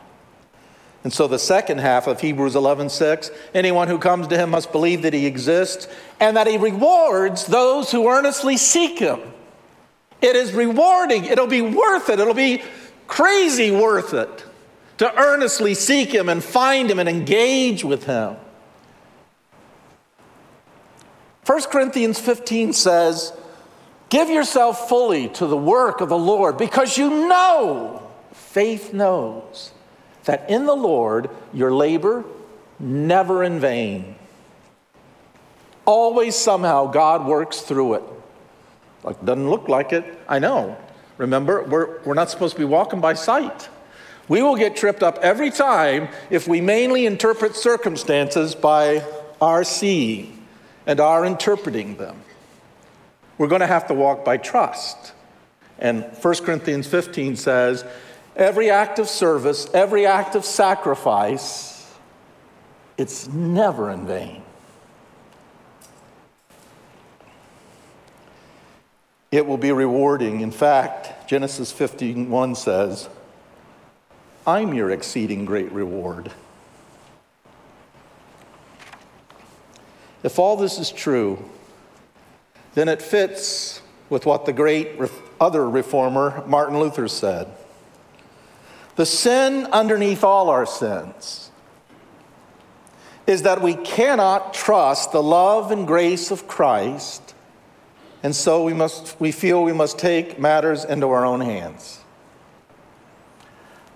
And 1.05 1.13
so 1.13 1.27
the 1.27 1.39
second 1.39 1.79
half 1.79 2.07
of 2.07 2.21
Hebrews 2.21 2.55
11:6, 2.55 3.31
anyone 3.55 3.89
who 3.89 3.99
comes 3.99 4.29
to 4.29 4.37
him 4.39 4.51
must 4.51 4.71
believe 4.71 5.03
that 5.03 5.13
he 5.13 5.27
exists 5.27 5.89
and 6.21 6.37
that 6.37 6.47
he 6.47 6.57
rewards 6.57 7.47
those 7.47 7.91
who 7.91 8.09
earnestly 8.09 8.57
seek 8.57 8.99
him. 8.99 9.21
It 10.21 10.37
is 10.37 10.53
rewarding. 10.53 11.25
It'll 11.25 11.49
be 11.49 11.63
worth 11.63 12.09
it. 12.09 12.21
It'll 12.21 12.35
be 12.35 12.63
crazy 13.09 13.73
worth 13.73 14.15
it 14.15 14.45
to 14.99 15.13
earnestly 15.19 15.75
seek 15.75 16.15
him 16.15 16.29
and 16.29 16.43
find 16.45 16.89
him 16.89 17.01
and 17.01 17.09
engage 17.09 17.85
with 17.85 18.05
him. 18.05 18.37
1 21.45 21.63
Corinthians 21.65 22.21
15 22.21 22.73
says, 22.73 23.33
Give 24.09 24.29
yourself 24.29 24.89
fully 24.89 25.29
to 25.31 25.47
the 25.47 25.57
work 25.57 26.01
of 26.01 26.09
the 26.09 26.19
Lord 26.19 26.57
because 26.57 26.97
you 26.97 27.11
know, 27.27 28.09
faith 28.33 28.93
knows 28.93 29.73
that 30.25 30.49
in 30.49 30.67
the 30.67 30.75
Lord 30.75 31.31
your 31.53 31.73
labor 31.73 32.25
never 32.79 33.43
in 33.45 33.61
vain. 33.61 34.17
Always 35.85 36.37
somehow 36.37 36.87
God 36.87 37.27
works 37.27 37.61
through 37.61 37.95
it. 37.95 38.03
Like 39.03 39.25
doesn't 39.25 39.51
look 39.51 39.69
like 39.69 39.93
it. 39.93 40.05
I 40.29 40.39
know. 40.39 40.77
Remember, 41.19 41.63
we're, 41.65 42.01
we're 42.03 42.15
not 42.15 42.31
supposed 42.31 42.55
to 42.55 42.59
be 42.59 42.65
walking 42.65 43.01
by 43.01 43.15
sight. 43.15 43.69
We 44.29 44.43
will 44.43 44.57
get 44.57 44.77
tripped 44.77 45.03
up 45.03 45.19
every 45.19 45.51
time 45.51 46.09
if 46.31 46.47
we 46.47 46.61
mainly 46.61 47.07
interpret 47.07 47.57
circumstances 47.57 48.55
by 48.55 49.05
our 49.41 49.65
seeing 49.65 50.47
and 50.87 51.01
our 51.01 51.25
interpreting 51.25 51.97
them. 51.97 52.23
We're 53.39 53.49
going 53.49 53.61
to 53.61 53.67
have 53.67 53.89
to 53.89 53.95
walk 53.95 54.25
by 54.25 54.37
trust. 54.37 55.13
And 55.79 56.05
1 56.05 56.35
Corinthians 56.45 56.87
15 56.87 57.37
says, 57.37 57.85
Every 58.35 58.71
act 58.71 58.99
of 58.99 59.09
service, 59.09 59.69
every 59.75 60.07
act 60.07 60.35
of 60.35 60.45
sacrifice, 60.45 61.93
it's 62.97 63.29
never 63.29 63.91
in 63.91 64.07
vain. 64.07 64.43
It 69.31 69.47
will 69.47 69.57
be 69.57 69.73
rewarding. 69.73 70.41
In 70.41 70.51
fact, 70.51 71.29
Genesis 71.29 71.73
51 71.73 72.55
says, 72.55 73.09
I'm 74.47 74.75
your 74.75 74.91
exceeding 74.91 75.45
great 75.45 75.73
reward. 75.73 76.31
If 80.23 80.39
all 80.39 80.57
this 80.57 80.79
is 80.79 80.91
true, 80.91 81.43
then 82.75 82.89
it 82.89 83.03
fits 83.03 83.83
with 84.09 84.27
what 84.27 84.47
the 84.47 84.53
great 84.53 85.01
other 85.41 85.69
reformer, 85.69 86.45
Martin 86.47 86.79
Luther, 86.79 87.09
said. 87.09 87.49
The 88.97 89.07
sin 89.07 89.67
underneath 89.67 90.23
all 90.23 90.51
our 90.51 90.67
sins 90.67 91.51
is 93.27 93.43
that 93.43 93.63
we 93.63 93.75
cannot 93.75 94.53
trust 94.53 95.13
the 95.13 95.23
love 95.23 95.71
and 95.71 95.87
grace 95.87 96.31
of 96.31 96.47
Christ, 96.47 97.35
and 98.23 98.35
so 98.35 98.65
we, 98.65 98.73
must, 98.73 99.19
we 99.21 99.33
feel 99.33 99.63
we 99.63 99.73
must 99.73 99.99
take 99.99 100.39
matters 100.39 100.85
into 100.85 101.09
our 101.09 101.25
own 101.25 101.41
hands. 101.41 102.01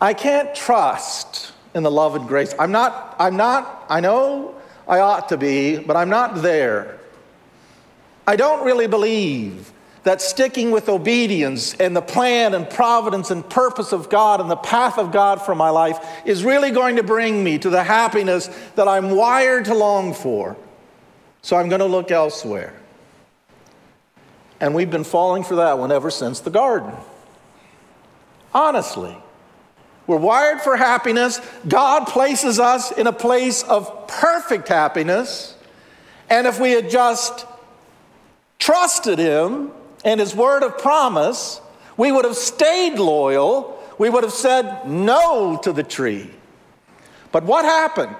I 0.00 0.14
can't 0.14 0.54
trust 0.54 1.52
in 1.74 1.82
the 1.82 1.90
love 1.90 2.14
and 2.14 2.26
grace. 2.26 2.54
I'm 2.58 2.72
not, 2.72 3.16
I'm 3.18 3.36
not, 3.36 3.84
I 3.88 4.00
know 4.00 4.54
I 4.86 5.00
ought 5.00 5.28
to 5.30 5.36
be, 5.36 5.78
but 5.78 5.96
I'm 5.96 6.08
not 6.08 6.42
there. 6.42 6.98
I 8.26 8.36
don't 8.36 8.64
really 8.64 8.86
believe 8.86 9.72
that 10.06 10.22
sticking 10.22 10.70
with 10.70 10.88
obedience 10.88 11.74
and 11.74 11.96
the 11.96 12.00
plan 12.00 12.54
and 12.54 12.70
providence 12.70 13.32
and 13.32 13.48
purpose 13.50 13.92
of 13.92 14.08
God 14.08 14.40
and 14.40 14.48
the 14.48 14.54
path 14.54 14.98
of 14.98 15.10
God 15.10 15.42
for 15.42 15.52
my 15.52 15.68
life 15.68 15.98
is 16.24 16.44
really 16.44 16.70
going 16.70 16.94
to 16.94 17.02
bring 17.02 17.42
me 17.42 17.58
to 17.58 17.68
the 17.68 17.82
happiness 17.82 18.46
that 18.76 18.86
I'm 18.86 19.10
wired 19.10 19.64
to 19.64 19.74
long 19.74 20.14
for. 20.14 20.56
So 21.42 21.56
I'm 21.56 21.68
going 21.68 21.80
to 21.80 21.86
look 21.86 22.12
elsewhere. 22.12 22.72
And 24.60 24.76
we've 24.76 24.92
been 24.92 25.02
falling 25.02 25.42
for 25.42 25.56
that 25.56 25.76
one 25.76 25.90
ever 25.90 26.12
since 26.12 26.38
the 26.38 26.50
garden. 26.50 26.92
Honestly. 28.54 29.18
We're 30.06 30.18
wired 30.18 30.60
for 30.60 30.76
happiness. 30.76 31.40
God 31.66 32.06
places 32.06 32.60
us 32.60 32.92
in 32.92 33.08
a 33.08 33.12
place 33.12 33.64
of 33.64 34.06
perfect 34.06 34.68
happiness. 34.68 35.56
And 36.30 36.46
if 36.46 36.60
we 36.60 36.70
had 36.70 36.90
just 36.90 37.44
trusted 38.60 39.18
Him, 39.18 39.72
and 40.06 40.20
his 40.20 40.36
word 40.36 40.62
of 40.62 40.78
promise, 40.78 41.60
we 41.96 42.12
would 42.12 42.24
have 42.24 42.36
stayed 42.36 42.96
loyal. 42.96 43.82
We 43.98 44.08
would 44.08 44.22
have 44.22 44.32
said 44.32 44.86
no 44.88 45.58
to 45.64 45.72
the 45.72 45.82
tree. 45.82 46.30
But 47.32 47.42
what 47.42 47.64
happened? 47.64 48.14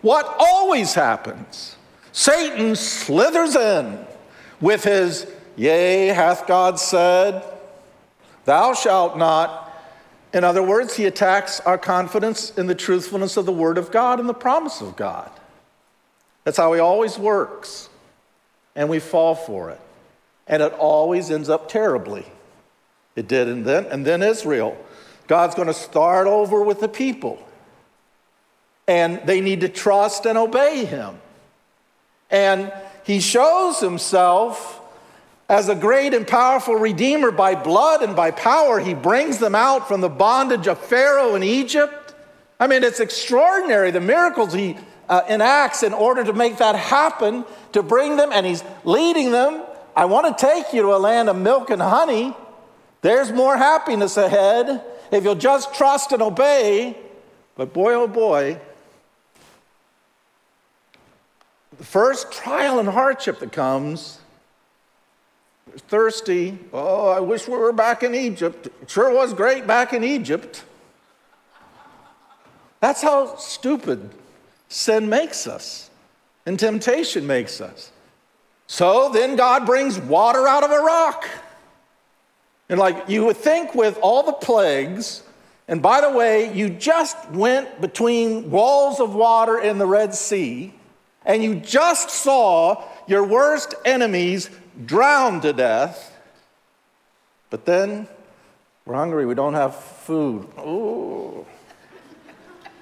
What 0.00 0.34
always 0.38 0.94
happens? 0.94 1.76
Satan 2.12 2.74
slithers 2.74 3.54
in 3.54 4.06
with 4.60 4.84
his, 4.84 5.26
Yea, 5.54 6.08
hath 6.08 6.46
God 6.46 6.80
said, 6.80 7.44
Thou 8.46 8.72
shalt 8.72 9.18
not, 9.18 9.70
In 10.32 10.44
other 10.44 10.62
words, 10.62 10.96
he 10.96 11.04
attacks 11.04 11.60
our 11.60 11.76
confidence 11.76 12.56
in 12.56 12.68
the 12.68 12.74
truthfulness 12.74 13.36
of 13.36 13.44
the 13.44 13.52
Word 13.52 13.76
of 13.76 13.90
God 13.90 14.18
and 14.18 14.26
the 14.26 14.34
promise 14.34 14.80
of 14.80 14.96
God. 14.96 15.30
That's 16.44 16.56
how 16.56 16.72
he 16.72 16.80
always 16.80 17.18
works. 17.18 17.90
And 18.74 18.88
we 18.88 18.98
fall 18.98 19.34
for 19.34 19.68
it. 19.68 19.80
And 20.46 20.62
it 20.62 20.72
always 20.74 21.30
ends 21.30 21.48
up 21.48 21.68
terribly. 21.68 22.26
It 23.14 23.28
did, 23.28 23.48
and 23.48 23.64
then, 23.64 23.86
and 23.86 24.04
then 24.04 24.22
Israel. 24.22 24.76
God's 25.28 25.54
going 25.54 25.68
to 25.68 25.74
start 25.74 26.26
over 26.26 26.62
with 26.62 26.80
the 26.80 26.88
people. 26.88 27.38
And 28.88 29.20
they 29.26 29.40
need 29.40 29.60
to 29.60 29.68
trust 29.68 30.26
and 30.26 30.36
obey 30.36 30.84
him. 30.84 31.20
And 32.30 32.72
he 33.04 33.20
shows 33.20 33.80
himself 33.80 34.80
as 35.48 35.68
a 35.68 35.74
great 35.74 36.14
and 36.14 36.26
powerful 36.26 36.74
redeemer 36.74 37.30
by 37.30 37.54
blood 37.54 38.02
and 38.02 38.16
by 38.16 38.30
power. 38.30 38.80
He 38.80 38.94
brings 38.94 39.38
them 39.38 39.54
out 39.54 39.86
from 39.86 40.00
the 40.00 40.08
bondage 40.08 40.66
of 40.66 40.78
Pharaoh 40.78 41.34
in 41.34 41.42
Egypt. 41.42 42.14
I 42.58 42.66
mean, 42.66 42.82
it's 42.82 43.00
extraordinary 43.00 43.90
the 43.90 44.00
miracles 44.00 44.52
he 44.52 44.76
uh, 45.08 45.22
enacts 45.28 45.82
in 45.82 45.92
order 45.92 46.24
to 46.24 46.32
make 46.32 46.58
that 46.58 46.74
happen, 46.74 47.44
to 47.72 47.82
bring 47.82 48.16
them, 48.16 48.30
and 48.32 48.46
he's 48.46 48.64
leading 48.84 49.30
them. 49.30 49.62
I 49.94 50.06
want 50.06 50.36
to 50.36 50.46
take 50.46 50.72
you 50.72 50.82
to 50.82 50.94
a 50.94 50.98
land 50.98 51.28
of 51.28 51.36
milk 51.36 51.70
and 51.70 51.80
honey. 51.80 52.34
There's 53.02 53.30
more 53.32 53.56
happiness 53.56 54.16
ahead 54.16 54.82
if 55.10 55.24
you'll 55.24 55.34
just 55.34 55.74
trust 55.74 56.12
and 56.12 56.22
obey. 56.22 56.96
But 57.56 57.72
boy, 57.72 57.94
oh 57.94 58.08
boy, 58.08 58.58
the 61.76 61.84
first 61.84 62.32
trial 62.32 62.78
and 62.78 62.88
hardship 62.88 63.40
that 63.40 63.52
comes, 63.52 64.18
thirsty. 65.88 66.58
Oh, 66.72 67.08
I 67.08 67.20
wish 67.20 67.46
we 67.46 67.56
were 67.56 67.72
back 67.72 68.02
in 68.02 68.14
Egypt. 68.14 68.66
It 68.66 68.90
sure 68.90 69.12
was 69.12 69.34
great 69.34 69.66
back 69.66 69.92
in 69.92 70.02
Egypt. 70.02 70.64
That's 72.80 73.02
how 73.02 73.36
stupid 73.36 74.10
sin 74.68 75.08
makes 75.08 75.46
us 75.46 75.90
and 76.46 76.58
temptation 76.58 77.26
makes 77.26 77.60
us. 77.60 77.91
So 78.66 79.10
then 79.10 79.36
God 79.36 79.66
brings 79.66 79.98
water 79.98 80.46
out 80.46 80.64
of 80.64 80.70
a 80.70 80.80
rock. 80.80 81.28
And 82.68 82.78
like 82.78 83.08
you 83.08 83.26
would 83.26 83.36
think 83.36 83.74
with 83.74 83.98
all 84.00 84.22
the 84.22 84.32
plagues, 84.32 85.22
and 85.68 85.82
by 85.82 86.00
the 86.00 86.10
way, 86.10 86.52
you 86.54 86.70
just 86.70 87.30
went 87.30 87.80
between 87.80 88.50
walls 88.50 88.98
of 88.98 89.14
water 89.14 89.58
in 89.58 89.78
the 89.78 89.86
Red 89.86 90.14
Sea, 90.14 90.74
and 91.24 91.42
you 91.42 91.56
just 91.56 92.10
saw 92.10 92.82
your 93.06 93.24
worst 93.24 93.74
enemies 93.84 94.50
drowned 94.86 95.42
to 95.42 95.52
death. 95.52 96.16
But 97.50 97.66
then 97.66 98.08
we're 98.84 98.94
hungry, 98.94 99.26
we 99.26 99.34
don't 99.34 99.54
have 99.54 99.76
food. 99.76 100.48
Ooh. 100.58 101.46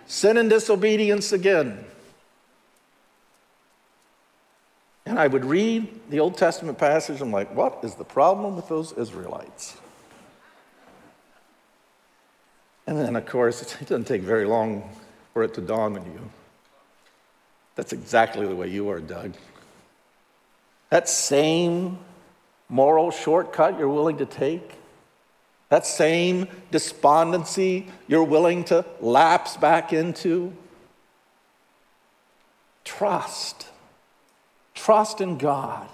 Sin 0.07 0.37
and 0.37 0.49
disobedience 0.49 1.33
again. 1.33 1.85
And 5.11 5.19
I 5.19 5.27
would 5.27 5.45
read 5.45 6.09
the 6.09 6.21
Old 6.21 6.39
Testament 6.39 6.79
passage, 6.79 7.21
I'm 7.21 7.33
like, 7.33 7.53
what 7.53 7.81
is 7.83 7.97
the 7.97 8.05
problem 8.05 8.55
with 8.55 8.69
those 8.69 8.93
Israelites? 8.93 9.77
And 12.87 12.97
then, 12.97 13.17
of 13.17 13.27
course, 13.27 13.61
it 13.81 13.89
doesn't 13.89 14.07
take 14.07 14.23
very 14.23 14.45
long 14.45 14.89
for 15.33 15.43
it 15.43 15.53
to 15.55 15.63
dawn 15.63 15.99
on 15.99 16.05
you. 16.05 16.31
That's 17.75 17.93
exactly 17.93 18.47
the 18.47 18.55
way 18.55 18.69
you 18.69 18.89
are, 18.89 19.01
Doug. 19.01 19.35
That 20.91 21.09
same 21.09 21.99
moral 22.69 23.11
shortcut 23.11 23.81
you're 23.81 23.89
willing 23.89 24.19
to 24.19 24.27
take, 24.27 24.75
that 25.71 25.87
same 25.87 26.47
despondency 26.71 27.89
you're 28.07 28.23
willing 28.23 28.63
to 28.67 28.85
lapse 29.01 29.57
back 29.57 29.93
into, 29.93 30.53
trust 32.85 33.67
trust 34.85 35.21
in 35.21 35.37
God 35.37 35.89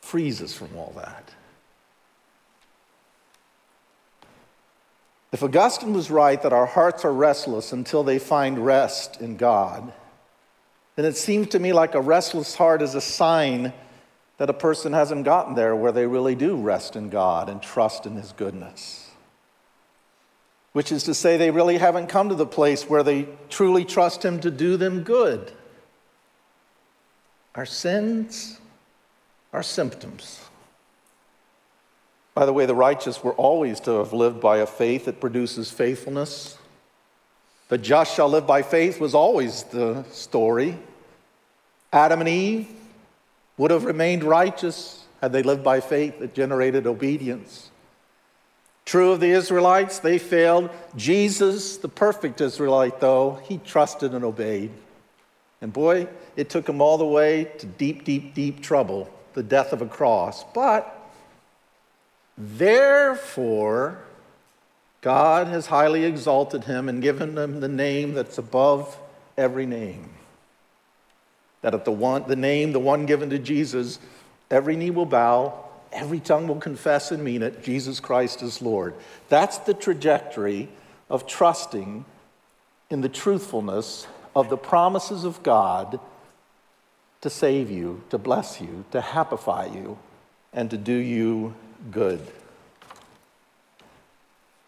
frees 0.00 0.42
us 0.42 0.52
from 0.52 0.76
all 0.76 0.92
that. 0.96 1.32
If 5.32 5.42
Augustine 5.42 5.92
was 5.92 6.10
right 6.10 6.40
that 6.42 6.52
our 6.52 6.66
hearts 6.66 7.04
are 7.04 7.12
restless 7.12 7.72
until 7.72 8.02
they 8.02 8.18
find 8.18 8.58
rest 8.58 9.20
in 9.20 9.36
God, 9.36 9.92
then 10.96 11.04
it 11.04 11.16
seems 11.16 11.48
to 11.48 11.58
me 11.58 11.72
like 11.72 11.94
a 11.94 12.00
restless 12.00 12.56
heart 12.56 12.82
is 12.82 12.94
a 12.94 13.00
sign 13.00 13.72
that 14.38 14.50
a 14.50 14.54
person 14.54 14.92
hasn't 14.92 15.24
gotten 15.24 15.54
there 15.54 15.76
where 15.76 15.92
they 15.92 16.06
really 16.06 16.34
do 16.34 16.56
rest 16.56 16.96
in 16.96 17.08
God 17.08 17.48
and 17.48 17.62
trust 17.62 18.06
in 18.06 18.16
His 18.16 18.32
goodness. 18.32 19.10
Which 20.72 20.92
is 20.92 21.04
to 21.04 21.14
say, 21.14 21.36
they 21.36 21.50
really 21.50 21.78
haven't 21.78 22.08
come 22.08 22.28
to 22.28 22.34
the 22.34 22.46
place 22.46 22.88
where 22.88 23.02
they 23.02 23.28
truly 23.48 23.84
trust 23.84 24.24
Him 24.24 24.40
to 24.40 24.50
do 24.50 24.76
them 24.76 25.02
good. 25.02 25.52
Our 27.54 27.66
sins 27.66 28.58
are 29.52 29.62
symptoms. 29.62 30.40
By 32.34 32.46
the 32.46 32.52
way, 32.52 32.66
the 32.66 32.74
righteous 32.74 33.22
were 33.24 33.34
always 33.34 33.80
to 33.80 33.92
have 33.92 34.12
lived 34.12 34.40
by 34.40 34.58
a 34.58 34.66
faith 34.66 35.06
that 35.06 35.20
produces 35.20 35.70
faithfulness. 35.70 36.56
The 37.68 37.78
just 37.78 38.14
shall 38.14 38.28
live 38.28 38.46
by 38.46 38.62
faith 38.62 39.00
was 39.00 39.14
always 39.14 39.64
the 39.64 40.04
story. 40.10 40.78
Adam 41.92 42.20
and 42.20 42.28
Eve 42.28 42.68
would 43.56 43.70
have 43.70 43.84
remained 43.84 44.24
righteous 44.24 45.04
had 45.20 45.32
they 45.32 45.42
lived 45.42 45.62
by 45.62 45.80
faith 45.80 46.18
that 46.20 46.34
generated 46.34 46.86
obedience. 46.86 47.70
True 48.84 49.12
of 49.12 49.20
the 49.20 49.30
Israelites, 49.30 49.98
they 49.98 50.18
failed. 50.18 50.70
Jesus, 50.96 51.76
the 51.76 51.88
perfect 51.88 52.40
Israelite, 52.40 53.00
though, 53.00 53.40
he 53.44 53.58
trusted 53.58 54.14
and 54.14 54.24
obeyed. 54.24 54.70
And 55.60 55.72
boy, 55.72 56.08
it 56.36 56.48
took 56.48 56.68
him 56.68 56.80
all 56.80 56.96
the 56.98 57.06
way 57.06 57.44
to 57.58 57.66
deep, 57.66 58.04
deep, 58.04 58.34
deep 58.34 58.62
trouble, 58.62 59.10
the 59.34 59.42
death 59.42 59.72
of 59.72 59.82
a 59.82 59.86
cross. 59.86 60.44
But 60.54 60.96
therefore, 62.36 63.98
God 65.02 65.48
has 65.48 65.66
highly 65.66 66.04
exalted 66.04 66.64
him 66.64 66.88
and 66.88 67.02
given 67.02 67.36
him 67.36 67.60
the 67.60 67.68
name 67.68 68.14
that's 68.14 68.38
above 68.38 68.98
every 69.36 69.66
name. 69.66 70.10
That 71.62 71.74
at 71.74 71.84
the 71.84 71.92
one, 71.92 72.24
the 72.26 72.36
name, 72.36 72.72
the 72.72 72.80
one 72.80 73.04
given 73.04 73.28
to 73.30 73.38
Jesus, 73.38 73.98
every 74.50 74.76
knee 74.76 74.90
will 74.90 75.06
bow, 75.06 75.64
every 75.92 76.20
tongue 76.20 76.48
will 76.48 76.56
confess 76.56 77.10
and 77.10 77.22
mean 77.22 77.42
it 77.42 77.62
Jesus 77.62 78.00
Christ 78.00 78.42
is 78.42 78.62
Lord. 78.62 78.94
That's 79.28 79.58
the 79.58 79.74
trajectory 79.74 80.68
of 81.10 81.26
trusting 81.26 82.04
in 82.88 83.00
the 83.02 83.08
truthfulness 83.08 84.06
of 84.40 84.48
the 84.48 84.56
promises 84.56 85.24
of 85.24 85.42
God 85.42 86.00
to 87.20 87.30
save 87.30 87.70
you, 87.70 88.02
to 88.10 88.18
bless 88.18 88.60
you, 88.60 88.84
to 88.92 89.00
happify 89.00 89.72
you, 89.72 89.98
and 90.52 90.70
to 90.70 90.76
do 90.76 90.94
you 90.94 91.54
good. 91.90 92.20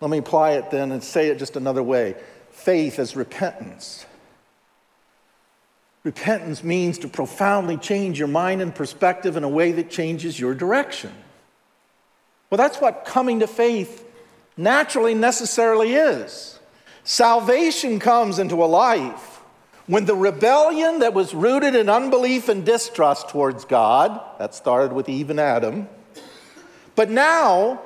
Let 0.01 0.11
me 0.11 0.19
apply 0.19 0.53
it 0.53 0.71
then 0.71 0.93
and 0.93 1.03
say 1.03 1.29
it 1.29 1.39
just 1.39 1.57
another 1.57 1.83
way 1.83 2.17
faith 2.51 2.99
is 2.99 3.17
repentance. 3.17 4.05
Repentance 6.05 6.65
means 6.65 6.99
to 6.99 7.09
profoundly 7.09 7.77
change 7.77 8.19
your 8.19 8.29
mind 8.29 8.61
and 8.61 8.75
perspective 8.75 9.37
in 9.37 9.45
a 9.45 9.49
way 9.49 9.73
that 9.73 9.89
changes 9.89 10.39
your 10.39 10.55
direction. 10.55 11.13
Well, 12.51 12.59
that's 12.59 12.81
what 12.81 13.05
coming 13.05 13.41
to 13.41 13.47
faith 13.47 14.05
naturally 14.57 15.15
necessarily 15.15 15.95
is. 15.95 16.59
Salvation 17.05 17.99
comes 17.99 18.39
into 18.39 18.63
a 18.63 18.67
life 18.67 19.32
when 19.87 20.05
the 20.05 20.15
rebellion 20.15 21.01
that 21.01 21.15
was 21.15 21.35
rooted 21.35 21.75
in 21.75 21.89
unbelief 21.89 22.49
and 22.49 22.65
distrust 22.65 23.29
towards 23.29 23.65
God, 23.65 24.21
that 24.39 24.55
started 24.55 24.93
with 24.93 25.09
Eve 25.09 25.31
and 25.31 25.41
Adam, 25.41 25.89
but 26.95 27.11
now 27.11 27.81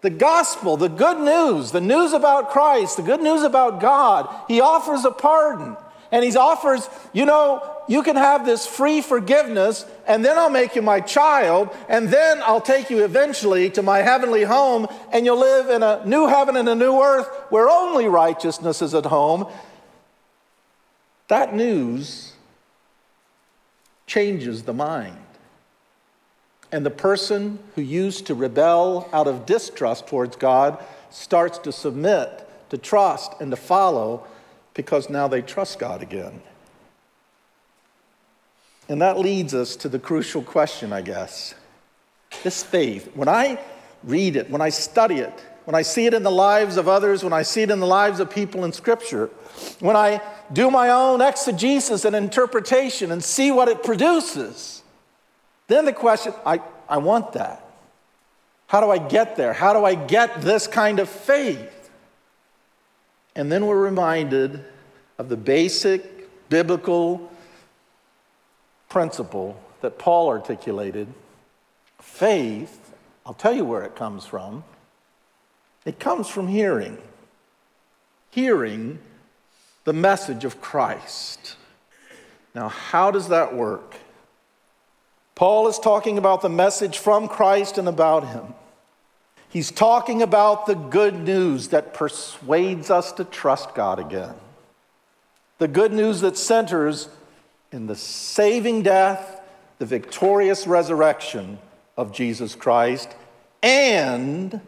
the 0.00 0.10
gospel, 0.10 0.76
the 0.76 0.88
good 0.88 1.18
news, 1.18 1.72
the 1.72 1.80
news 1.80 2.12
about 2.12 2.50
Christ, 2.50 2.96
the 2.96 3.02
good 3.02 3.22
news 3.22 3.42
about 3.42 3.80
God, 3.80 4.28
he 4.48 4.60
offers 4.60 5.04
a 5.04 5.10
pardon. 5.10 5.76
And 6.12 6.24
he 6.24 6.36
offers, 6.36 6.88
you 7.12 7.26
know, 7.26 7.68
you 7.88 8.02
can 8.02 8.14
have 8.14 8.46
this 8.46 8.66
free 8.66 9.00
forgiveness, 9.00 9.84
and 10.06 10.24
then 10.24 10.38
I'll 10.38 10.50
make 10.50 10.76
you 10.76 10.82
my 10.82 11.00
child, 11.00 11.70
and 11.88 12.08
then 12.08 12.40
I'll 12.44 12.60
take 12.60 12.90
you 12.90 13.04
eventually 13.04 13.70
to 13.70 13.82
my 13.82 13.98
heavenly 13.98 14.44
home, 14.44 14.86
and 15.12 15.26
you'll 15.26 15.40
live 15.40 15.68
in 15.68 15.82
a 15.82 16.04
new 16.06 16.28
heaven 16.28 16.56
and 16.56 16.68
a 16.68 16.74
new 16.74 17.00
earth 17.00 17.26
where 17.50 17.68
only 17.68 18.06
righteousness 18.06 18.82
is 18.82 18.94
at 18.94 19.06
home. 19.06 19.48
That 21.28 21.54
news 21.54 22.32
changes 24.06 24.62
the 24.62 24.72
mind. 24.72 25.18
And 26.72 26.84
the 26.84 26.90
person 26.90 27.58
who 27.74 27.82
used 27.82 28.26
to 28.26 28.34
rebel 28.34 29.08
out 29.12 29.26
of 29.26 29.46
distrust 29.46 30.06
towards 30.06 30.36
God 30.36 30.82
starts 31.10 31.58
to 31.58 31.72
submit, 31.72 32.48
to 32.70 32.78
trust, 32.78 33.32
and 33.40 33.50
to 33.50 33.56
follow 33.56 34.26
because 34.74 35.08
now 35.08 35.26
they 35.28 35.42
trust 35.42 35.78
God 35.78 36.02
again. 36.02 36.42
And 38.88 39.00
that 39.00 39.18
leads 39.18 39.54
us 39.54 39.74
to 39.76 39.88
the 39.88 39.98
crucial 39.98 40.42
question, 40.42 40.92
I 40.92 41.02
guess. 41.02 41.54
This 42.42 42.62
faith, 42.62 43.10
when 43.14 43.28
I 43.28 43.58
read 44.04 44.36
it, 44.36 44.50
when 44.50 44.60
I 44.60 44.68
study 44.68 45.16
it, 45.16 45.32
when 45.64 45.74
I 45.74 45.82
see 45.82 46.06
it 46.06 46.14
in 46.14 46.22
the 46.22 46.30
lives 46.30 46.76
of 46.76 46.86
others, 46.86 47.24
when 47.24 47.32
I 47.32 47.42
see 47.42 47.62
it 47.62 47.70
in 47.70 47.80
the 47.80 47.86
lives 47.86 48.20
of 48.20 48.30
people 48.30 48.64
in 48.64 48.72
Scripture, 48.72 49.30
when 49.80 49.96
I 49.96 50.20
do 50.52 50.70
my 50.70 50.90
own 50.90 51.20
exegesis 51.20 52.04
and 52.04 52.14
interpretation 52.14 53.12
and 53.12 53.22
see 53.22 53.50
what 53.50 53.68
it 53.68 53.82
produces, 53.82 54.82
then 55.66 55.84
the 55.84 55.92
question 55.92 56.32
I, 56.44 56.60
I 56.88 56.98
want 56.98 57.32
that. 57.32 57.62
How 58.68 58.80
do 58.80 58.90
I 58.90 58.98
get 58.98 59.36
there? 59.36 59.52
How 59.52 59.72
do 59.72 59.84
I 59.84 59.94
get 59.94 60.40
this 60.40 60.66
kind 60.66 60.98
of 60.98 61.08
faith? 61.08 61.90
And 63.34 63.50
then 63.50 63.66
we're 63.66 63.80
reminded 63.80 64.64
of 65.18 65.28
the 65.28 65.36
basic 65.36 66.48
biblical 66.48 67.30
principle 68.88 69.60
that 69.80 69.98
Paul 69.98 70.28
articulated 70.28 71.08
faith, 72.00 72.94
I'll 73.24 73.34
tell 73.34 73.54
you 73.54 73.64
where 73.64 73.82
it 73.82 73.94
comes 73.94 74.24
from. 74.24 74.64
It 75.84 75.98
comes 75.98 76.28
from 76.28 76.48
hearing. 76.48 76.98
Hearing 78.30 78.98
the 79.86 79.92
message 79.92 80.44
of 80.44 80.60
Christ. 80.60 81.56
Now, 82.56 82.68
how 82.68 83.12
does 83.12 83.28
that 83.28 83.54
work? 83.54 83.94
Paul 85.36 85.68
is 85.68 85.78
talking 85.78 86.18
about 86.18 86.42
the 86.42 86.48
message 86.48 86.98
from 86.98 87.28
Christ 87.28 87.78
and 87.78 87.86
about 87.86 88.26
him. 88.26 88.54
He's 89.48 89.70
talking 89.70 90.22
about 90.22 90.66
the 90.66 90.74
good 90.74 91.14
news 91.14 91.68
that 91.68 91.94
persuades 91.94 92.90
us 92.90 93.12
to 93.12 93.24
trust 93.24 93.76
God 93.76 94.00
again. 94.00 94.34
The 95.58 95.68
good 95.68 95.92
news 95.92 96.20
that 96.22 96.36
centers 96.36 97.08
in 97.70 97.86
the 97.86 97.94
saving 97.94 98.82
death, 98.82 99.40
the 99.78 99.86
victorious 99.86 100.66
resurrection 100.66 101.58
of 101.96 102.12
Jesus 102.12 102.56
Christ, 102.56 103.14
and 103.62 104.60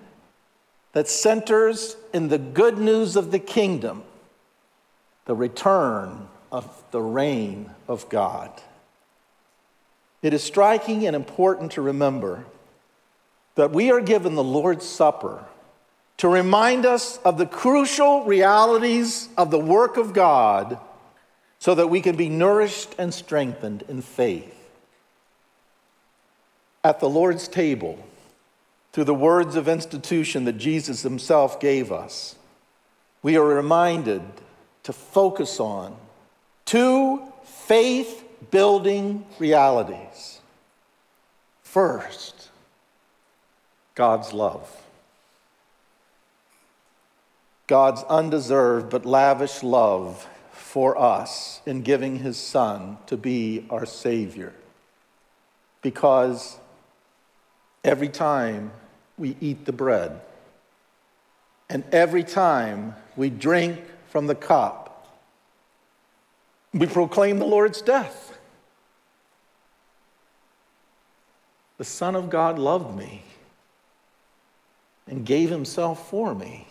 that 0.92 1.08
centers 1.08 1.96
in 2.14 2.28
the 2.28 2.38
good 2.38 2.78
news 2.78 3.16
of 3.16 3.32
the 3.32 3.40
kingdom, 3.40 4.04
the 5.28 5.36
return 5.36 6.26
of 6.50 6.82
the 6.90 7.02
reign 7.02 7.70
of 7.86 8.08
God. 8.08 8.50
It 10.22 10.32
is 10.32 10.42
striking 10.42 11.06
and 11.06 11.14
important 11.14 11.72
to 11.72 11.82
remember 11.82 12.46
that 13.54 13.70
we 13.70 13.90
are 13.92 14.00
given 14.00 14.34
the 14.34 14.42
Lord's 14.42 14.86
Supper 14.86 15.44
to 16.16 16.28
remind 16.28 16.86
us 16.86 17.18
of 17.18 17.36
the 17.36 17.44
crucial 17.44 18.24
realities 18.24 19.28
of 19.36 19.50
the 19.50 19.58
work 19.58 19.98
of 19.98 20.14
God 20.14 20.78
so 21.58 21.74
that 21.74 21.88
we 21.88 22.00
can 22.00 22.16
be 22.16 22.30
nourished 22.30 22.94
and 22.96 23.12
strengthened 23.12 23.84
in 23.86 24.00
faith. 24.00 24.54
At 26.82 27.00
the 27.00 27.08
Lord's 27.10 27.48
table, 27.48 28.02
through 28.94 29.04
the 29.04 29.14
words 29.14 29.56
of 29.56 29.68
institution 29.68 30.46
that 30.46 30.56
Jesus 30.56 31.02
himself 31.02 31.60
gave 31.60 31.92
us, 31.92 32.34
we 33.22 33.36
are 33.36 33.44
reminded 33.44 34.22
to 34.88 34.92
focus 34.94 35.60
on 35.60 35.94
two 36.64 37.22
faith 37.44 38.24
building 38.50 39.26
realities. 39.38 40.40
First, 41.62 42.48
God's 43.94 44.32
love. 44.32 44.66
God's 47.66 48.02
undeserved 48.04 48.88
but 48.88 49.04
lavish 49.04 49.62
love 49.62 50.26
for 50.52 50.98
us 50.98 51.60
in 51.66 51.82
giving 51.82 52.20
his 52.20 52.38
son 52.38 52.96
to 53.08 53.18
be 53.18 53.66
our 53.68 53.84
Savior. 53.84 54.54
Because 55.82 56.56
every 57.84 58.08
time 58.08 58.70
we 59.18 59.36
eat 59.38 59.66
the 59.66 59.72
bread, 59.72 60.18
and 61.68 61.84
every 61.92 62.24
time 62.24 62.94
we 63.18 63.28
drink 63.28 63.80
from 64.08 64.26
the 64.26 64.34
cup, 64.34 65.06
we 66.72 66.86
proclaim 66.86 67.38
the 67.38 67.46
Lord's 67.46 67.80
death. 67.82 68.38
The 71.78 71.84
Son 71.84 72.16
of 72.16 72.28
God 72.28 72.58
loved 72.58 72.96
me 72.96 73.22
and 75.06 75.24
gave 75.24 75.48
himself 75.50 76.10
for 76.10 76.34
me. 76.34 76.66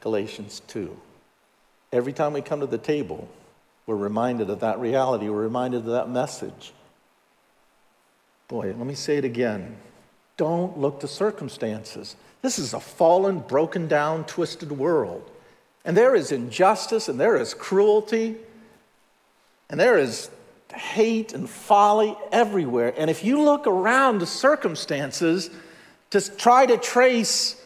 Galatians 0.00 0.60
2. 0.66 0.96
Every 1.92 2.12
time 2.12 2.32
we 2.32 2.42
come 2.42 2.60
to 2.60 2.66
the 2.66 2.76
table, 2.76 3.28
we're 3.86 3.96
reminded 3.96 4.50
of 4.50 4.60
that 4.60 4.80
reality, 4.80 5.28
we're 5.28 5.42
reminded 5.42 5.78
of 5.78 5.86
that 5.86 6.10
message. 6.10 6.72
Boy, 8.48 8.66
let 8.66 8.86
me 8.86 8.94
say 8.94 9.16
it 9.16 9.24
again. 9.24 9.76
Don't 10.36 10.76
look 10.76 11.00
to 11.00 11.08
circumstances. 11.08 12.16
This 12.42 12.58
is 12.58 12.74
a 12.74 12.80
fallen, 12.80 13.38
broken 13.38 13.86
down, 13.88 14.24
twisted 14.24 14.72
world. 14.72 15.30
And 15.84 15.96
there 15.96 16.14
is 16.14 16.32
injustice, 16.32 17.08
and 17.08 17.20
there 17.20 17.36
is 17.36 17.52
cruelty, 17.52 18.36
and 19.68 19.78
there 19.78 19.98
is 19.98 20.30
hate 20.74 21.32
and 21.32 21.48
folly 21.48 22.16
everywhere. 22.32 22.94
And 22.96 23.10
if 23.10 23.24
you 23.24 23.40
look 23.42 23.66
around 23.66 24.18
the 24.18 24.26
circumstances 24.26 25.50
to 26.10 26.20
try 26.36 26.66
to 26.66 26.76
trace 26.76 27.60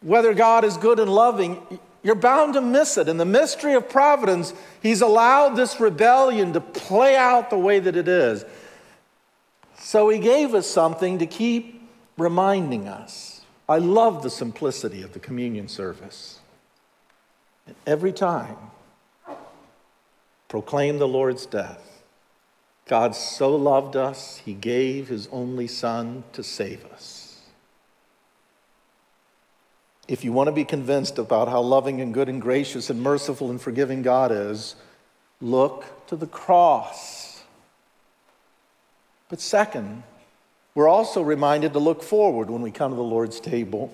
whether 0.00 0.34
God 0.34 0.64
is 0.64 0.76
good 0.76 0.98
and 0.98 1.12
loving, 1.12 1.60
you're 2.02 2.14
bound 2.14 2.54
to 2.54 2.60
miss 2.60 2.98
it. 2.98 3.08
In 3.08 3.16
the 3.16 3.24
mystery 3.24 3.74
of 3.74 3.88
providence, 3.88 4.52
He's 4.82 5.00
allowed 5.00 5.56
this 5.56 5.80
rebellion 5.80 6.52
to 6.52 6.60
play 6.60 7.16
out 7.16 7.50
the 7.50 7.58
way 7.58 7.78
that 7.78 7.96
it 7.96 8.08
is. 8.08 8.44
So 9.78 10.08
He 10.08 10.18
gave 10.18 10.54
us 10.54 10.66
something 10.66 11.18
to 11.18 11.26
keep 11.26 11.82
reminding 12.16 12.88
us. 12.88 13.40
I 13.68 13.78
love 13.78 14.22
the 14.22 14.30
simplicity 14.30 15.02
of 15.02 15.12
the 15.12 15.18
communion 15.18 15.68
service. 15.68 16.35
And 17.66 17.76
every 17.86 18.12
time, 18.12 18.56
proclaim 20.48 20.98
the 20.98 21.08
Lord's 21.08 21.46
death. 21.46 22.02
God 22.86 23.16
so 23.16 23.54
loved 23.56 23.96
us, 23.96 24.38
He 24.44 24.54
gave 24.54 25.08
His 25.08 25.28
only 25.32 25.66
Son 25.66 26.22
to 26.32 26.42
save 26.42 26.84
us. 26.86 27.42
If 30.08 30.24
you 30.24 30.32
want 30.32 30.46
to 30.46 30.52
be 30.52 30.64
convinced 30.64 31.18
about 31.18 31.48
how 31.48 31.60
loving 31.60 32.00
and 32.00 32.14
good 32.14 32.28
and 32.28 32.40
gracious 32.40 32.90
and 32.90 33.02
merciful 33.02 33.50
and 33.50 33.60
forgiving 33.60 34.02
God 34.02 34.30
is, 34.30 34.76
look 35.40 36.06
to 36.06 36.14
the 36.14 36.28
cross. 36.28 37.42
But 39.28 39.40
second, 39.40 40.04
we're 40.76 40.88
also 40.88 41.22
reminded 41.22 41.72
to 41.72 41.80
look 41.80 42.04
forward 42.04 42.50
when 42.50 42.62
we 42.62 42.70
come 42.70 42.92
to 42.92 42.96
the 42.96 43.02
Lord's 43.02 43.40
table. 43.40 43.92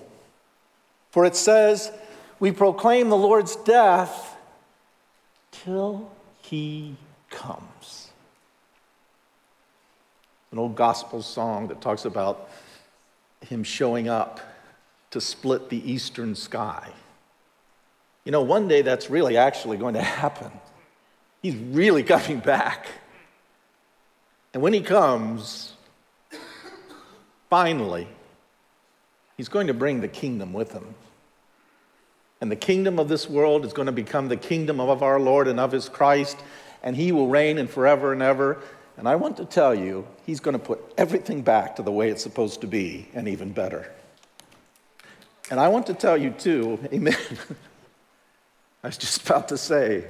For 1.09 1.25
it 1.25 1.35
says, 1.35 1.91
we 2.43 2.51
proclaim 2.51 3.07
the 3.07 3.15
Lord's 3.15 3.55
death 3.55 4.35
till 5.53 6.11
he 6.41 6.97
comes. 7.29 8.09
An 10.51 10.59
old 10.59 10.75
gospel 10.75 11.21
song 11.21 11.69
that 11.69 11.79
talks 11.79 12.03
about 12.03 12.49
him 13.47 13.63
showing 13.63 14.09
up 14.09 14.41
to 15.11 15.21
split 15.21 15.69
the 15.69 15.89
eastern 15.89 16.35
sky. 16.35 16.89
You 18.25 18.33
know, 18.33 18.41
one 18.41 18.67
day 18.67 18.81
that's 18.81 19.09
really 19.09 19.37
actually 19.37 19.77
going 19.77 19.93
to 19.93 20.01
happen. 20.01 20.51
He's 21.41 21.55
really 21.55 22.03
coming 22.03 22.39
back. 22.39 22.87
And 24.53 24.61
when 24.61 24.73
he 24.73 24.81
comes, 24.81 25.71
finally, 27.49 28.05
he's 29.37 29.47
going 29.47 29.67
to 29.67 29.73
bring 29.73 30.01
the 30.01 30.09
kingdom 30.09 30.51
with 30.51 30.73
him. 30.73 30.93
And 32.43 32.51
the 32.51 32.57
kingdom 32.57 32.99
of 32.99 33.07
this 33.07 33.29
world 33.29 33.63
is 33.63 33.71
going 33.71 33.85
to 33.85 33.93
become 33.93 34.27
the 34.27 34.35
kingdom 34.35 34.81
of 34.81 35.01
our 35.01 35.17
Lord 35.17 35.47
and 35.47 35.61
of 35.61 35.71
his 35.71 35.87
Christ, 35.87 36.35
and 36.83 36.93
he 36.93 37.13
will 37.13 37.29
reign 37.29 37.57
in 37.57 37.69
forever 37.69 38.11
and 38.11 38.21
ever. 38.21 38.59
And 38.97 39.07
I 39.07 39.15
want 39.15 39.37
to 39.37 39.45
tell 39.45 39.73
you, 39.73 40.05
he's 40.25 40.41
going 40.41 40.51
to 40.51 40.59
put 40.59 40.83
everything 40.97 41.41
back 41.41 41.77
to 41.77 41.83
the 41.83 41.91
way 41.93 42.09
it's 42.09 42.21
supposed 42.21 42.59
to 42.59 42.67
be, 42.67 43.07
and 43.13 43.29
even 43.29 43.53
better. 43.53 43.89
And 45.49 45.57
I 45.57 45.69
want 45.69 45.87
to 45.87 45.93
tell 45.93 46.17
you 46.17 46.31
too, 46.31 46.79
amen. 46.93 47.15
I 48.83 48.87
was 48.87 48.97
just 48.97 49.25
about 49.25 49.47
to 49.47 49.57
say, 49.57 50.05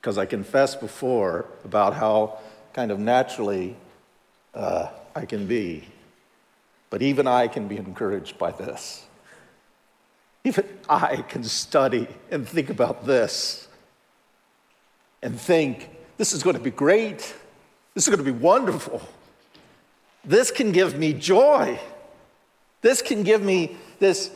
because 0.00 0.16
I 0.16 0.24
confessed 0.24 0.80
before 0.80 1.44
about 1.62 1.92
how 1.92 2.38
kind 2.72 2.90
of 2.90 2.98
naturally 2.98 3.76
uh, 4.54 4.88
I 5.14 5.26
can 5.26 5.46
be. 5.46 5.84
But 6.88 7.02
even 7.02 7.26
I 7.26 7.48
can 7.48 7.68
be 7.68 7.76
encouraged 7.76 8.38
by 8.38 8.52
this. 8.52 9.04
Even 10.44 10.64
I 10.88 11.16
can 11.16 11.44
study 11.44 12.08
and 12.30 12.48
think 12.48 12.70
about 12.70 13.06
this 13.06 13.68
and 15.22 15.38
think, 15.38 15.90
this 16.16 16.32
is 16.32 16.42
going 16.42 16.56
to 16.56 16.62
be 16.62 16.70
great. 16.70 17.34
This 17.94 18.06
is 18.06 18.14
going 18.14 18.24
to 18.24 18.32
be 18.32 18.38
wonderful. 18.38 19.02
This 20.24 20.50
can 20.50 20.72
give 20.72 20.98
me 20.98 21.12
joy. 21.12 21.78
This 22.80 23.02
can 23.02 23.22
give 23.22 23.42
me 23.42 23.76
this, 23.98 24.30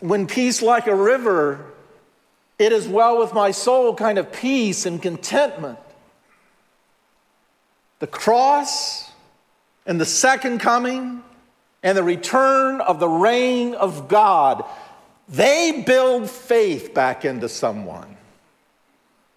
when 0.00 0.26
peace 0.26 0.62
like 0.62 0.86
a 0.86 0.94
river, 0.94 1.72
it 2.58 2.72
is 2.72 2.88
well 2.88 3.18
with 3.18 3.34
my 3.34 3.50
soul 3.50 3.94
kind 3.94 4.18
of 4.18 4.32
peace 4.32 4.86
and 4.86 5.00
contentment. 5.00 5.78
The 7.98 8.06
cross 8.06 9.10
and 9.84 10.00
the 10.00 10.06
second 10.06 10.60
coming 10.60 11.22
and 11.82 11.96
the 11.96 12.02
return 12.02 12.80
of 12.80 13.00
the 13.00 13.08
reign 13.08 13.74
of 13.74 14.08
God, 14.08 14.64
they 15.28 15.82
build 15.86 16.30
faith 16.30 16.94
back 16.94 17.24
into 17.24 17.48
someone. 17.48 18.16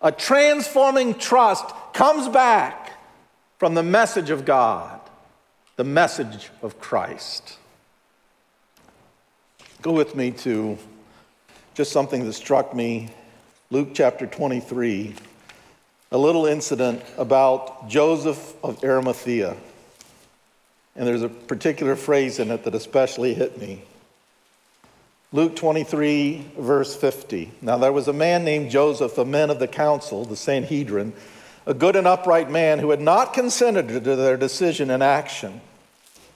A 0.02 0.12
transforming 0.12 1.16
trust 1.16 1.66
comes 1.94 2.28
back 2.28 3.00
from 3.60 3.76
the 3.76 3.84
message 3.84 4.30
of 4.30 4.46
God, 4.46 5.00
the 5.76 5.84
message 5.84 6.50
of 6.62 6.80
Christ. 6.80 7.58
Go 9.82 9.92
with 9.92 10.16
me 10.16 10.32
to 10.32 10.78
just 11.74 11.92
something 11.92 12.26
that 12.26 12.34
struck 12.34 12.74
me 12.74 13.10
Luke 13.70 13.90
chapter 13.94 14.28
23, 14.28 15.16
a 16.12 16.18
little 16.18 16.46
incident 16.46 17.02
about 17.18 17.88
Joseph 17.88 18.56
of 18.64 18.84
Arimathea. 18.84 19.56
And 20.96 21.08
there's 21.08 21.22
a 21.22 21.30
particular 21.30 21.96
phrase 21.96 22.40
in 22.40 22.52
it 22.52 22.64
that 22.66 22.76
especially 22.76 23.34
hit 23.34 23.58
me. 23.58 23.84
Luke 25.34 25.56
23, 25.56 26.46
verse 26.58 26.94
50. 26.94 27.52
Now 27.62 27.78
there 27.78 27.94
was 27.94 28.10
a 28.10 28.14
man 28.14 28.44
named 28.44 28.70
Joseph, 28.70 29.18
a 29.18 29.24
man 29.24 29.50
of 29.50 29.60
the 29.60 29.68
council, 29.68 30.26
the 30.26 30.36
Sanhedrin, 30.36 31.14
a 31.66 31.74
good 31.74 31.96
and 31.96 32.06
upright 32.06 32.52
man 32.52 32.80
who 32.80 32.90
had 32.90 33.00
not 33.00 33.34
consented 33.34 33.88
to 33.88 34.00
their 34.02 34.36
decision 34.36 34.90
and 34.90 35.02
action. 35.02 35.62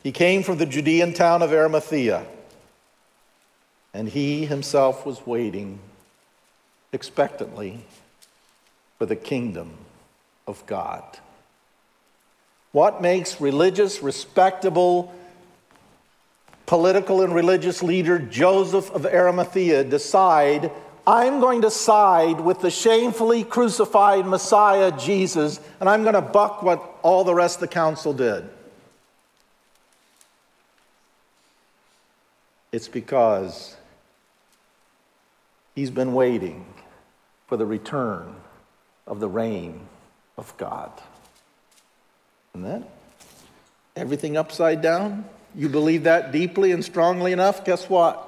He 0.01 0.13
came 0.13 0.43
from 0.43 0.60
the 0.60 0.65
Judean 0.65 1.13
town 1.13 1.41
of 1.41 1.51
Arimathea, 1.51 2.25
and 3.93 4.08
he 4.08 4.45
himself 4.45 5.05
was 5.05 5.27
waiting 5.27 5.79
expectantly 6.93 7.84
for 8.97 9.05
the 9.05 9.15
kingdom 9.17 9.71
of 10.47 10.65
God. 10.67 11.03
What 12.71 13.01
makes 13.01 13.41
religious, 13.41 14.01
respectable, 14.01 15.13
political 16.65 17.21
and 17.21 17.34
religious 17.34 17.84
leader 17.84 18.19
Joseph 18.19 18.89
of 18.91 19.06
Arimathea 19.06 19.84
decide, 19.84 20.71
I'm 21.06 21.39
going 21.39 21.62
to 21.62 21.71
side 21.71 22.39
with 22.39 22.62
the 22.62 22.71
shamefully 22.71 23.43
crucified 23.43 24.25
Messiah, 24.25 24.91
Jesus, 24.97 25.60
and 25.80 25.88
I'm 25.88 26.04
going 26.04 26.15
to 26.15 26.21
buck 26.21 26.63
what 26.63 26.97
all 27.04 27.23
the 27.23 27.36
rest 27.36 27.58
of 27.58 27.62
the 27.62 27.67
council 27.67 28.13
did. 28.13 28.49
It's 32.71 32.88
because 32.88 33.75
he's 35.75 35.91
been 35.91 36.13
waiting 36.13 36.65
for 37.47 37.58
the 37.58 37.65
return 37.65 38.36
of 39.06 39.19
the 39.19 39.30
reign 39.30 39.82
of 40.38 40.56
God. 40.58 40.91
And 42.54 42.65
that 42.65 42.84
everything 43.95 44.36
upside 44.36 44.82
down? 44.82 45.25
You 45.56 45.70
believe 45.70 46.04
that 46.04 46.32
deeply 46.32 46.72
and 46.72 46.84
strongly 46.84 47.32
enough? 47.32 47.63
Guess 47.63 47.89
what? 47.89 48.22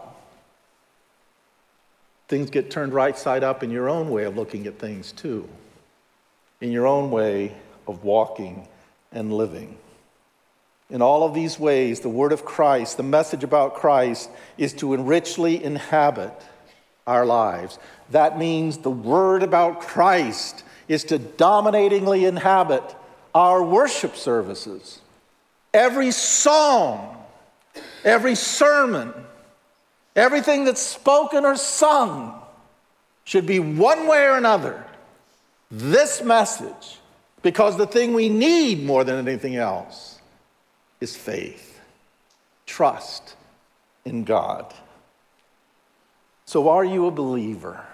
Things 2.29 2.49
get 2.49 2.71
turned 2.71 2.93
right 2.93 3.17
side 3.17 3.43
up 3.43 3.63
in 3.63 3.71
your 3.71 3.89
own 3.89 4.09
way 4.09 4.23
of 4.23 4.35
looking 4.35 4.67
at 4.67 4.79
things, 4.79 5.11
too, 5.11 5.47
in 6.61 6.71
your 6.71 6.87
own 6.87 7.11
way 7.11 7.53
of 7.87 8.03
walking 8.03 8.67
and 9.11 9.33
living. 9.33 9.77
In 10.89 11.01
all 11.01 11.23
of 11.23 11.33
these 11.33 11.59
ways, 11.59 11.99
the 11.99 12.09
word 12.09 12.31
of 12.31 12.45
Christ, 12.45 12.95
the 12.95 13.03
message 13.03 13.43
about 13.43 13.75
Christ, 13.75 14.29
is 14.57 14.73
to 14.75 14.95
richly 14.95 15.61
inhabit 15.61 16.33
our 17.05 17.25
lives. 17.25 17.77
That 18.11 18.37
means 18.37 18.77
the 18.77 18.89
word 18.91 19.43
about 19.43 19.81
Christ 19.81 20.63
is 20.87 21.03
to 21.05 21.17
dominatingly 21.17 22.23
inhabit 22.23 22.95
our 23.35 23.61
worship 23.61 24.15
services. 24.15 24.99
Every 25.73 26.11
song 26.11 27.16
Every 28.03 28.35
sermon, 28.35 29.13
everything 30.15 30.65
that's 30.65 30.81
spoken 30.81 31.45
or 31.45 31.55
sung 31.55 32.41
should 33.23 33.45
be 33.45 33.59
one 33.59 34.07
way 34.07 34.23
or 34.23 34.37
another 34.37 34.85
this 35.69 36.23
message, 36.23 36.99
because 37.41 37.75
the 37.75 37.85
thing 37.85 38.13
we 38.13 38.29
need 38.29 38.85
more 38.85 39.03
than 39.03 39.27
anything 39.27 39.57
else 39.57 40.19
is 41.01 41.15
faith, 41.15 41.81
trust 42.65 43.35
in 44.05 44.23
God. 44.23 44.73
So, 46.45 46.69
are 46.69 46.85
you 46.85 47.07
a 47.07 47.11
believer? 47.11 47.85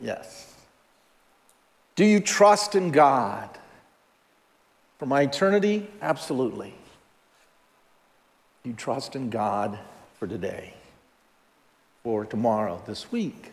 Yes. 0.00 0.52
Do 1.94 2.04
you 2.04 2.18
trust 2.18 2.74
in 2.74 2.90
God? 2.90 3.48
For 4.98 5.06
my 5.06 5.22
eternity? 5.22 5.86
Absolutely 6.00 6.74
you 8.64 8.72
trust 8.72 9.16
in 9.16 9.30
God 9.30 9.78
for 10.18 10.26
today, 10.26 10.74
for 12.02 12.24
tomorrow, 12.24 12.80
this 12.86 13.10
week. 13.10 13.52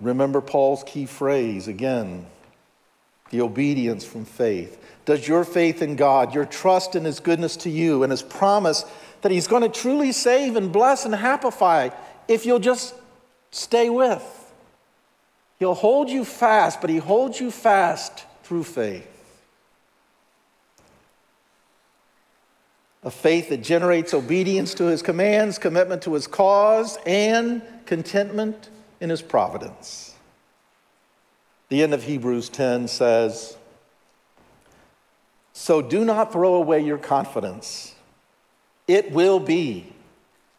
Remember 0.00 0.40
Paul's 0.40 0.82
key 0.84 1.06
phrase 1.06 1.68
again 1.68 2.26
the 3.30 3.42
obedience 3.42 4.04
from 4.04 4.24
faith. 4.24 4.82
Does 5.04 5.26
your 5.26 5.44
faith 5.44 5.82
in 5.82 5.96
God, 5.96 6.34
your 6.34 6.44
trust 6.44 6.96
in 6.96 7.04
His 7.04 7.20
goodness 7.20 7.56
to 7.58 7.70
you, 7.70 8.02
and 8.02 8.10
His 8.10 8.22
promise 8.22 8.84
that 9.22 9.30
He's 9.30 9.46
going 9.46 9.62
to 9.62 9.68
truly 9.68 10.12
save 10.12 10.56
and 10.56 10.72
bless 10.72 11.04
and 11.04 11.14
happify 11.14 11.94
if 12.28 12.44
you'll 12.44 12.58
just 12.58 12.94
stay 13.50 13.88
with? 13.88 14.52
He'll 15.58 15.74
hold 15.74 16.10
you 16.10 16.24
fast, 16.24 16.80
but 16.80 16.90
He 16.90 16.96
holds 16.96 17.38
you 17.38 17.50
fast 17.50 18.24
through 18.42 18.64
faith. 18.64 19.09
A 23.02 23.10
faith 23.10 23.48
that 23.48 23.62
generates 23.62 24.12
obedience 24.12 24.74
to 24.74 24.84
his 24.84 25.02
commands, 25.02 25.58
commitment 25.58 26.02
to 26.02 26.14
his 26.14 26.26
cause, 26.26 26.98
and 27.06 27.62
contentment 27.86 28.68
in 29.00 29.08
his 29.08 29.22
providence. 29.22 30.14
The 31.70 31.82
end 31.82 31.94
of 31.94 32.02
Hebrews 32.02 32.48
10 32.50 32.88
says, 32.88 33.56
So 35.52 35.80
do 35.80 36.04
not 36.04 36.32
throw 36.32 36.54
away 36.54 36.80
your 36.80 36.98
confidence. 36.98 37.94
It 38.86 39.12
will 39.12 39.38
be, 39.38 39.92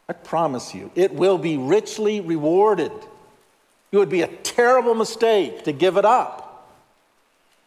I 0.08 0.14
promise 0.14 0.74
you, 0.74 0.90
it 0.94 1.12
will 1.14 1.38
be 1.38 1.58
richly 1.58 2.20
rewarded. 2.20 2.92
It 3.92 3.98
would 3.98 4.08
be 4.08 4.22
a 4.22 4.26
terrible 4.26 4.94
mistake 4.94 5.64
to 5.64 5.72
give 5.72 5.96
it 5.96 6.06
up. 6.06 6.41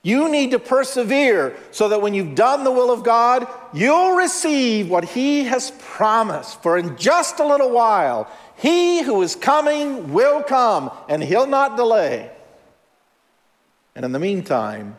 You 0.05 0.29
need 0.29 0.51
to 0.51 0.59
persevere 0.59 1.57
so 1.71 1.89
that 1.89 1.99
when 1.99 2.13
you've 2.13 2.35
done 2.35 2.63
the 2.63 2.71
will 2.71 2.91
of 2.91 3.03
God, 3.03 3.47
you'll 3.73 4.11
receive 4.11 4.87
what 4.87 5.03
He 5.03 5.45
has 5.45 5.71
promised. 5.79 6.61
For 6.61 6.77
in 6.77 6.95
just 6.95 7.39
a 7.39 7.43
little 7.43 7.71
while, 7.71 8.29
He 8.57 9.01
who 9.01 9.23
is 9.23 9.35
coming 9.35 10.13
will 10.13 10.43
come, 10.43 10.91
and 11.09 11.23
He'll 11.23 11.47
not 11.47 11.75
delay. 11.75 12.29
And 13.95 14.05
in 14.05 14.11
the 14.11 14.19
meantime, 14.19 14.95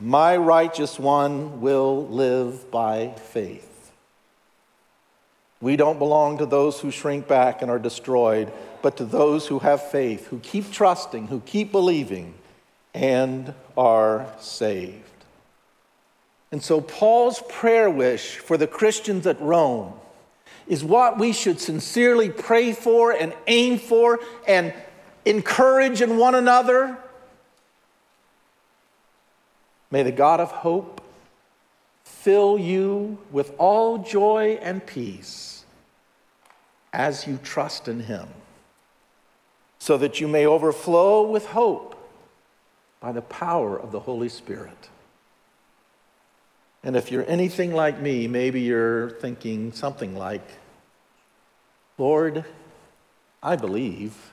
my 0.00 0.36
righteous 0.36 0.98
one 0.98 1.60
will 1.60 2.08
live 2.08 2.72
by 2.72 3.14
faith. 3.26 3.92
We 5.60 5.76
don't 5.76 6.00
belong 6.00 6.38
to 6.38 6.46
those 6.46 6.80
who 6.80 6.90
shrink 6.90 7.28
back 7.28 7.62
and 7.62 7.70
are 7.70 7.78
destroyed, 7.78 8.52
but 8.82 8.96
to 8.96 9.04
those 9.04 9.46
who 9.46 9.60
have 9.60 9.90
faith, 9.92 10.26
who 10.26 10.40
keep 10.40 10.72
trusting, 10.72 11.28
who 11.28 11.38
keep 11.38 11.70
believing 11.70 12.34
and 12.96 13.52
are 13.76 14.26
saved. 14.40 15.02
And 16.50 16.62
so, 16.62 16.80
Paul's 16.80 17.42
prayer 17.50 17.90
wish 17.90 18.38
for 18.38 18.56
the 18.56 18.66
Christians 18.66 19.26
at 19.26 19.38
Rome 19.38 19.92
is 20.66 20.82
what 20.82 21.18
we 21.18 21.32
should 21.32 21.60
sincerely 21.60 22.30
pray 22.30 22.72
for 22.72 23.12
and 23.12 23.34
aim 23.46 23.78
for 23.78 24.18
and 24.48 24.72
encourage 25.26 26.00
in 26.00 26.16
one 26.16 26.34
another. 26.34 26.96
May 29.90 30.02
the 30.02 30.12
God 30.12 30.40
of 30.40 30.50
hope 30.50 31.02
fill 32.02 32.58
you 32.58 33.18
with 33.30 33.52
all 33.58 33.98
joy 33.98 34.58
and 34.62 34.84
peace 34.84 35.64
as 36.94 37.26
you 37.26 37.38
trust 37.42 37.88
in 37.88 38.00
him, 38.00 38.28
so 39.78 39.98
that 39.98 40.18
you 40.18 40.26
may 40.26 40.46
overflow 40.46 41.22
with 41.22 41.44
hope 41.46 41.95
by 43.06 43.12
the 43.12 43.22
power 43.22 43.78
of 43.78 43.92
the 43.92 44.00
Holy 44.00 44.28
Spirit. 44.28 44.88
And 46.82 46.96
if 46.96 47.12
you're 47.12 47.24
anything 47.30 47.72
like 47.72 48.00
me, 48.00 48.26
maybe 48.26 48.62
you're 48.62 49.10
thinking 49.10 49.70
something 49.70 50.16
like, 50.16 50.42
Lord, 51.98 52.44
I 53.40 53.54
believe, 53.54 54.32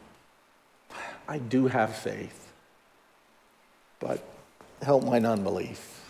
I 1.28 1.38
do 1.38 1.68
have 1.68 1.96
faith, 1.96 2.52
but 4.00 4.24
help 4.82 5.04
my 5.04 5.20
unbelief. 5.20 6.10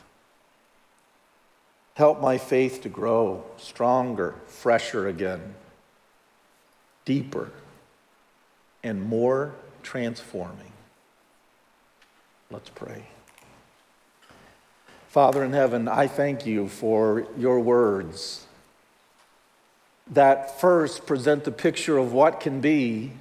Help 1.96 2.22
my 2.22 2.38
faith 2.38 2.82
to 2.84 2.88
grow 2.88 3.44
stronger, 3.58 4.36
fresher 4.48 5.10
again, 5.10 5.56
deeper, 7.04 7.52
and 8.82 9.04
more 9.04 9.54
transforming. 9.82 10.73
Let's 12.54 12.70
pray. 12.70 13.02
Father 15.08 15.44
in 15.44 15.54
heaven, 15.54 15.88
I 15.88 16.06
thank 16.06 16.46
you 16.46 16.68
for 16.68 17.26
your 17.36 17.60
words 17.60 18.46
that 20.12 20.62
first 20.62 21.08
present 21.08 21.46
the 21.46 21.52
picture 21.52 21.98
of 21.98 22.14
what 22.14 22.40
can 22.40 22.62
be 22.62 23.14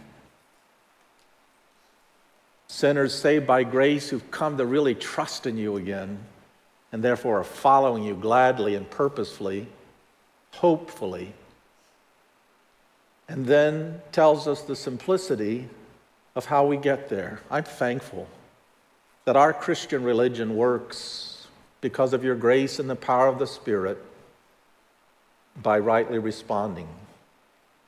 sinners 2.67 3.15
saved 3.15 3.47
by 3.47 3.65
grace 3.65 4.11
who've 4.11 4.31
come 4.31 4.59
to 4.59 4.67
really 4.67 4.95
trust 4.95 5.47
in 5.47 5.57
you 5.57 5.79
again 5.79 6.19
and 6.93 7.03
therefore 7.03 7.41
are 7.41 7.45
following 7.45 8.03
you 8.03 8.15
gladly 8.15 8.75
and 8.75 8.91
purposefully, 8.91 9.67
hopefully. 10.57 11.33
And 13.31 13.47
then 13.47 14.03
tells 14.13 14.47
us 14.47 14.61
the 14.61 14.77
simplicity 14.77 15.71
of 16.35 16.45
how 16.45 16.67
we 16.67 16.77
get 16.77 17.09
there. 17.09 17.41
I'm 17.51 17.65
thankful 17.65 18.29
that 19.25 19.37
our 19.37 19.53
Christian 19.53 20.03
religion 20.03 20.57
works 20.57 21.47
because 21.81 22.13
of 22.13 22.25
your 22.25 22.35
grace 22.35 22.79
and 22.79 22.89
the 22.89 22.97
power 22.97 23.29
of 23.29 23.39
the 23.39 23.47
Spirit 23.47 23.99
by 25.61 25.79
rightly 25.79 26.19
responding 26.19 26.89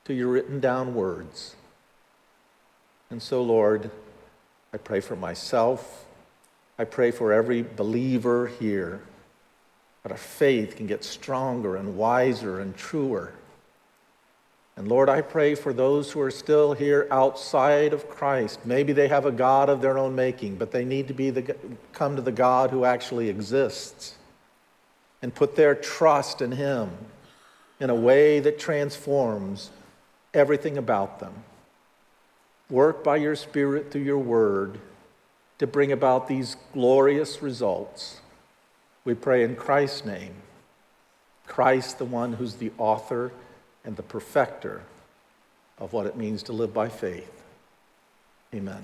to 0.05 0.13
your 0.13 0.27
written 0.27 0.59
down 0.59 0.93
words. 0.93 1.55
And 3.09 3.21
so, 3.21 3.41
Lord, 3.41 3.89
I 4.73 4.77
pray 4.77 4.99
for 4.99 5.15
myself. 5.15 6.05
I 6.77 6.83
pray 6.83 7.11
for 7.11 7.31
every 7.33 7.63
believer 7.63 8.47
here 8.47 9.01
that 10.03 10.11
our 10.11 10.17
faith 10.17 10.75
can 10.75 10.87
get 10.87 11.03
stronger 11.03 11.75
and 11.75 11.97
wiser 11.97 12.59
and 12.59 12.75
truer. 12.75 13.33
And 14.77 14.89
Lord, 14.89 15.09
I 15.09 15.21
pray 15.21 15.55
for 15.55 15.71
those 15.71 16.11
who 16.11 16.19
are 16.19 16.31
still 16.31 16.73
here 16.73 17.07
outside 17.09 17.93
of 17.93 18.09
Christ. 18.09 18.65
Maybe 18.65 18.91
they 18.91 19.07
have 19.07 19.25
a 19.25 19.31
God 19.31 19.69
of 19.69 19.81
their 19.81 19.97
own 19.97 20.15
making, 20.15 20.57
but 20.57 20.71
they 20.71 20.83
need 20.83 21.07
to 21.07 21.13
be 21.13 21.29
the, 21.29 21.55
come 21.93 22.17
to 22.17 22.21
the 22.21 22.31
God 22.31 22.71
who 22.71 22.83
actually 22.83 23.29
exists 23.29 24.15
and 25.21 25.33
put 25.33 25.55
their 25.55 25.75
trust 25.75 26.41
in 26.41 26.51
Him 26.51 26.91
in 27.79 27.89
a 27.89 27.95
way 27.95 28.39
that 28.41 28.59
transforms 28.59 29.71
everything 30.33 30.77
about 30.77 31.19
them. 31.19 31.33
Work 32.69 33.03
by 33.03 33.17
your 33.17 33.35
Spirit 33.35 33.91
through 33.91 34.01
your 34.01 34.19
word 34.19 34.79
to 35.59 35.67
bring 35.67 35.93
about 35.93 36.27
these 36.27 36.57
glorious 36.73 37.41
results. 37.41 38.19
We 39.05 39.13
pray 39.13 39.43
in 39.43 39.55
Christ's 39.55 40.03
name. 40.03 40.33
Christ, 41.47 41.97
the 41.97 42.05
one 42.05 42.33
who's 42.33 42.55
the 42.55 42.71
author 42.77 43.31
and 43.85 43.95
the 43.95 44.03
perfecter 44.03 44.81
of 45.77 45.93
what 45.93 46.05
it 46.05 46.15
means 46.15 46.43
to 46.43 46.53
live 46.53 46.73
by 46.73 46.89
faith. 46.89 47.43
Amen. 48.53 48.83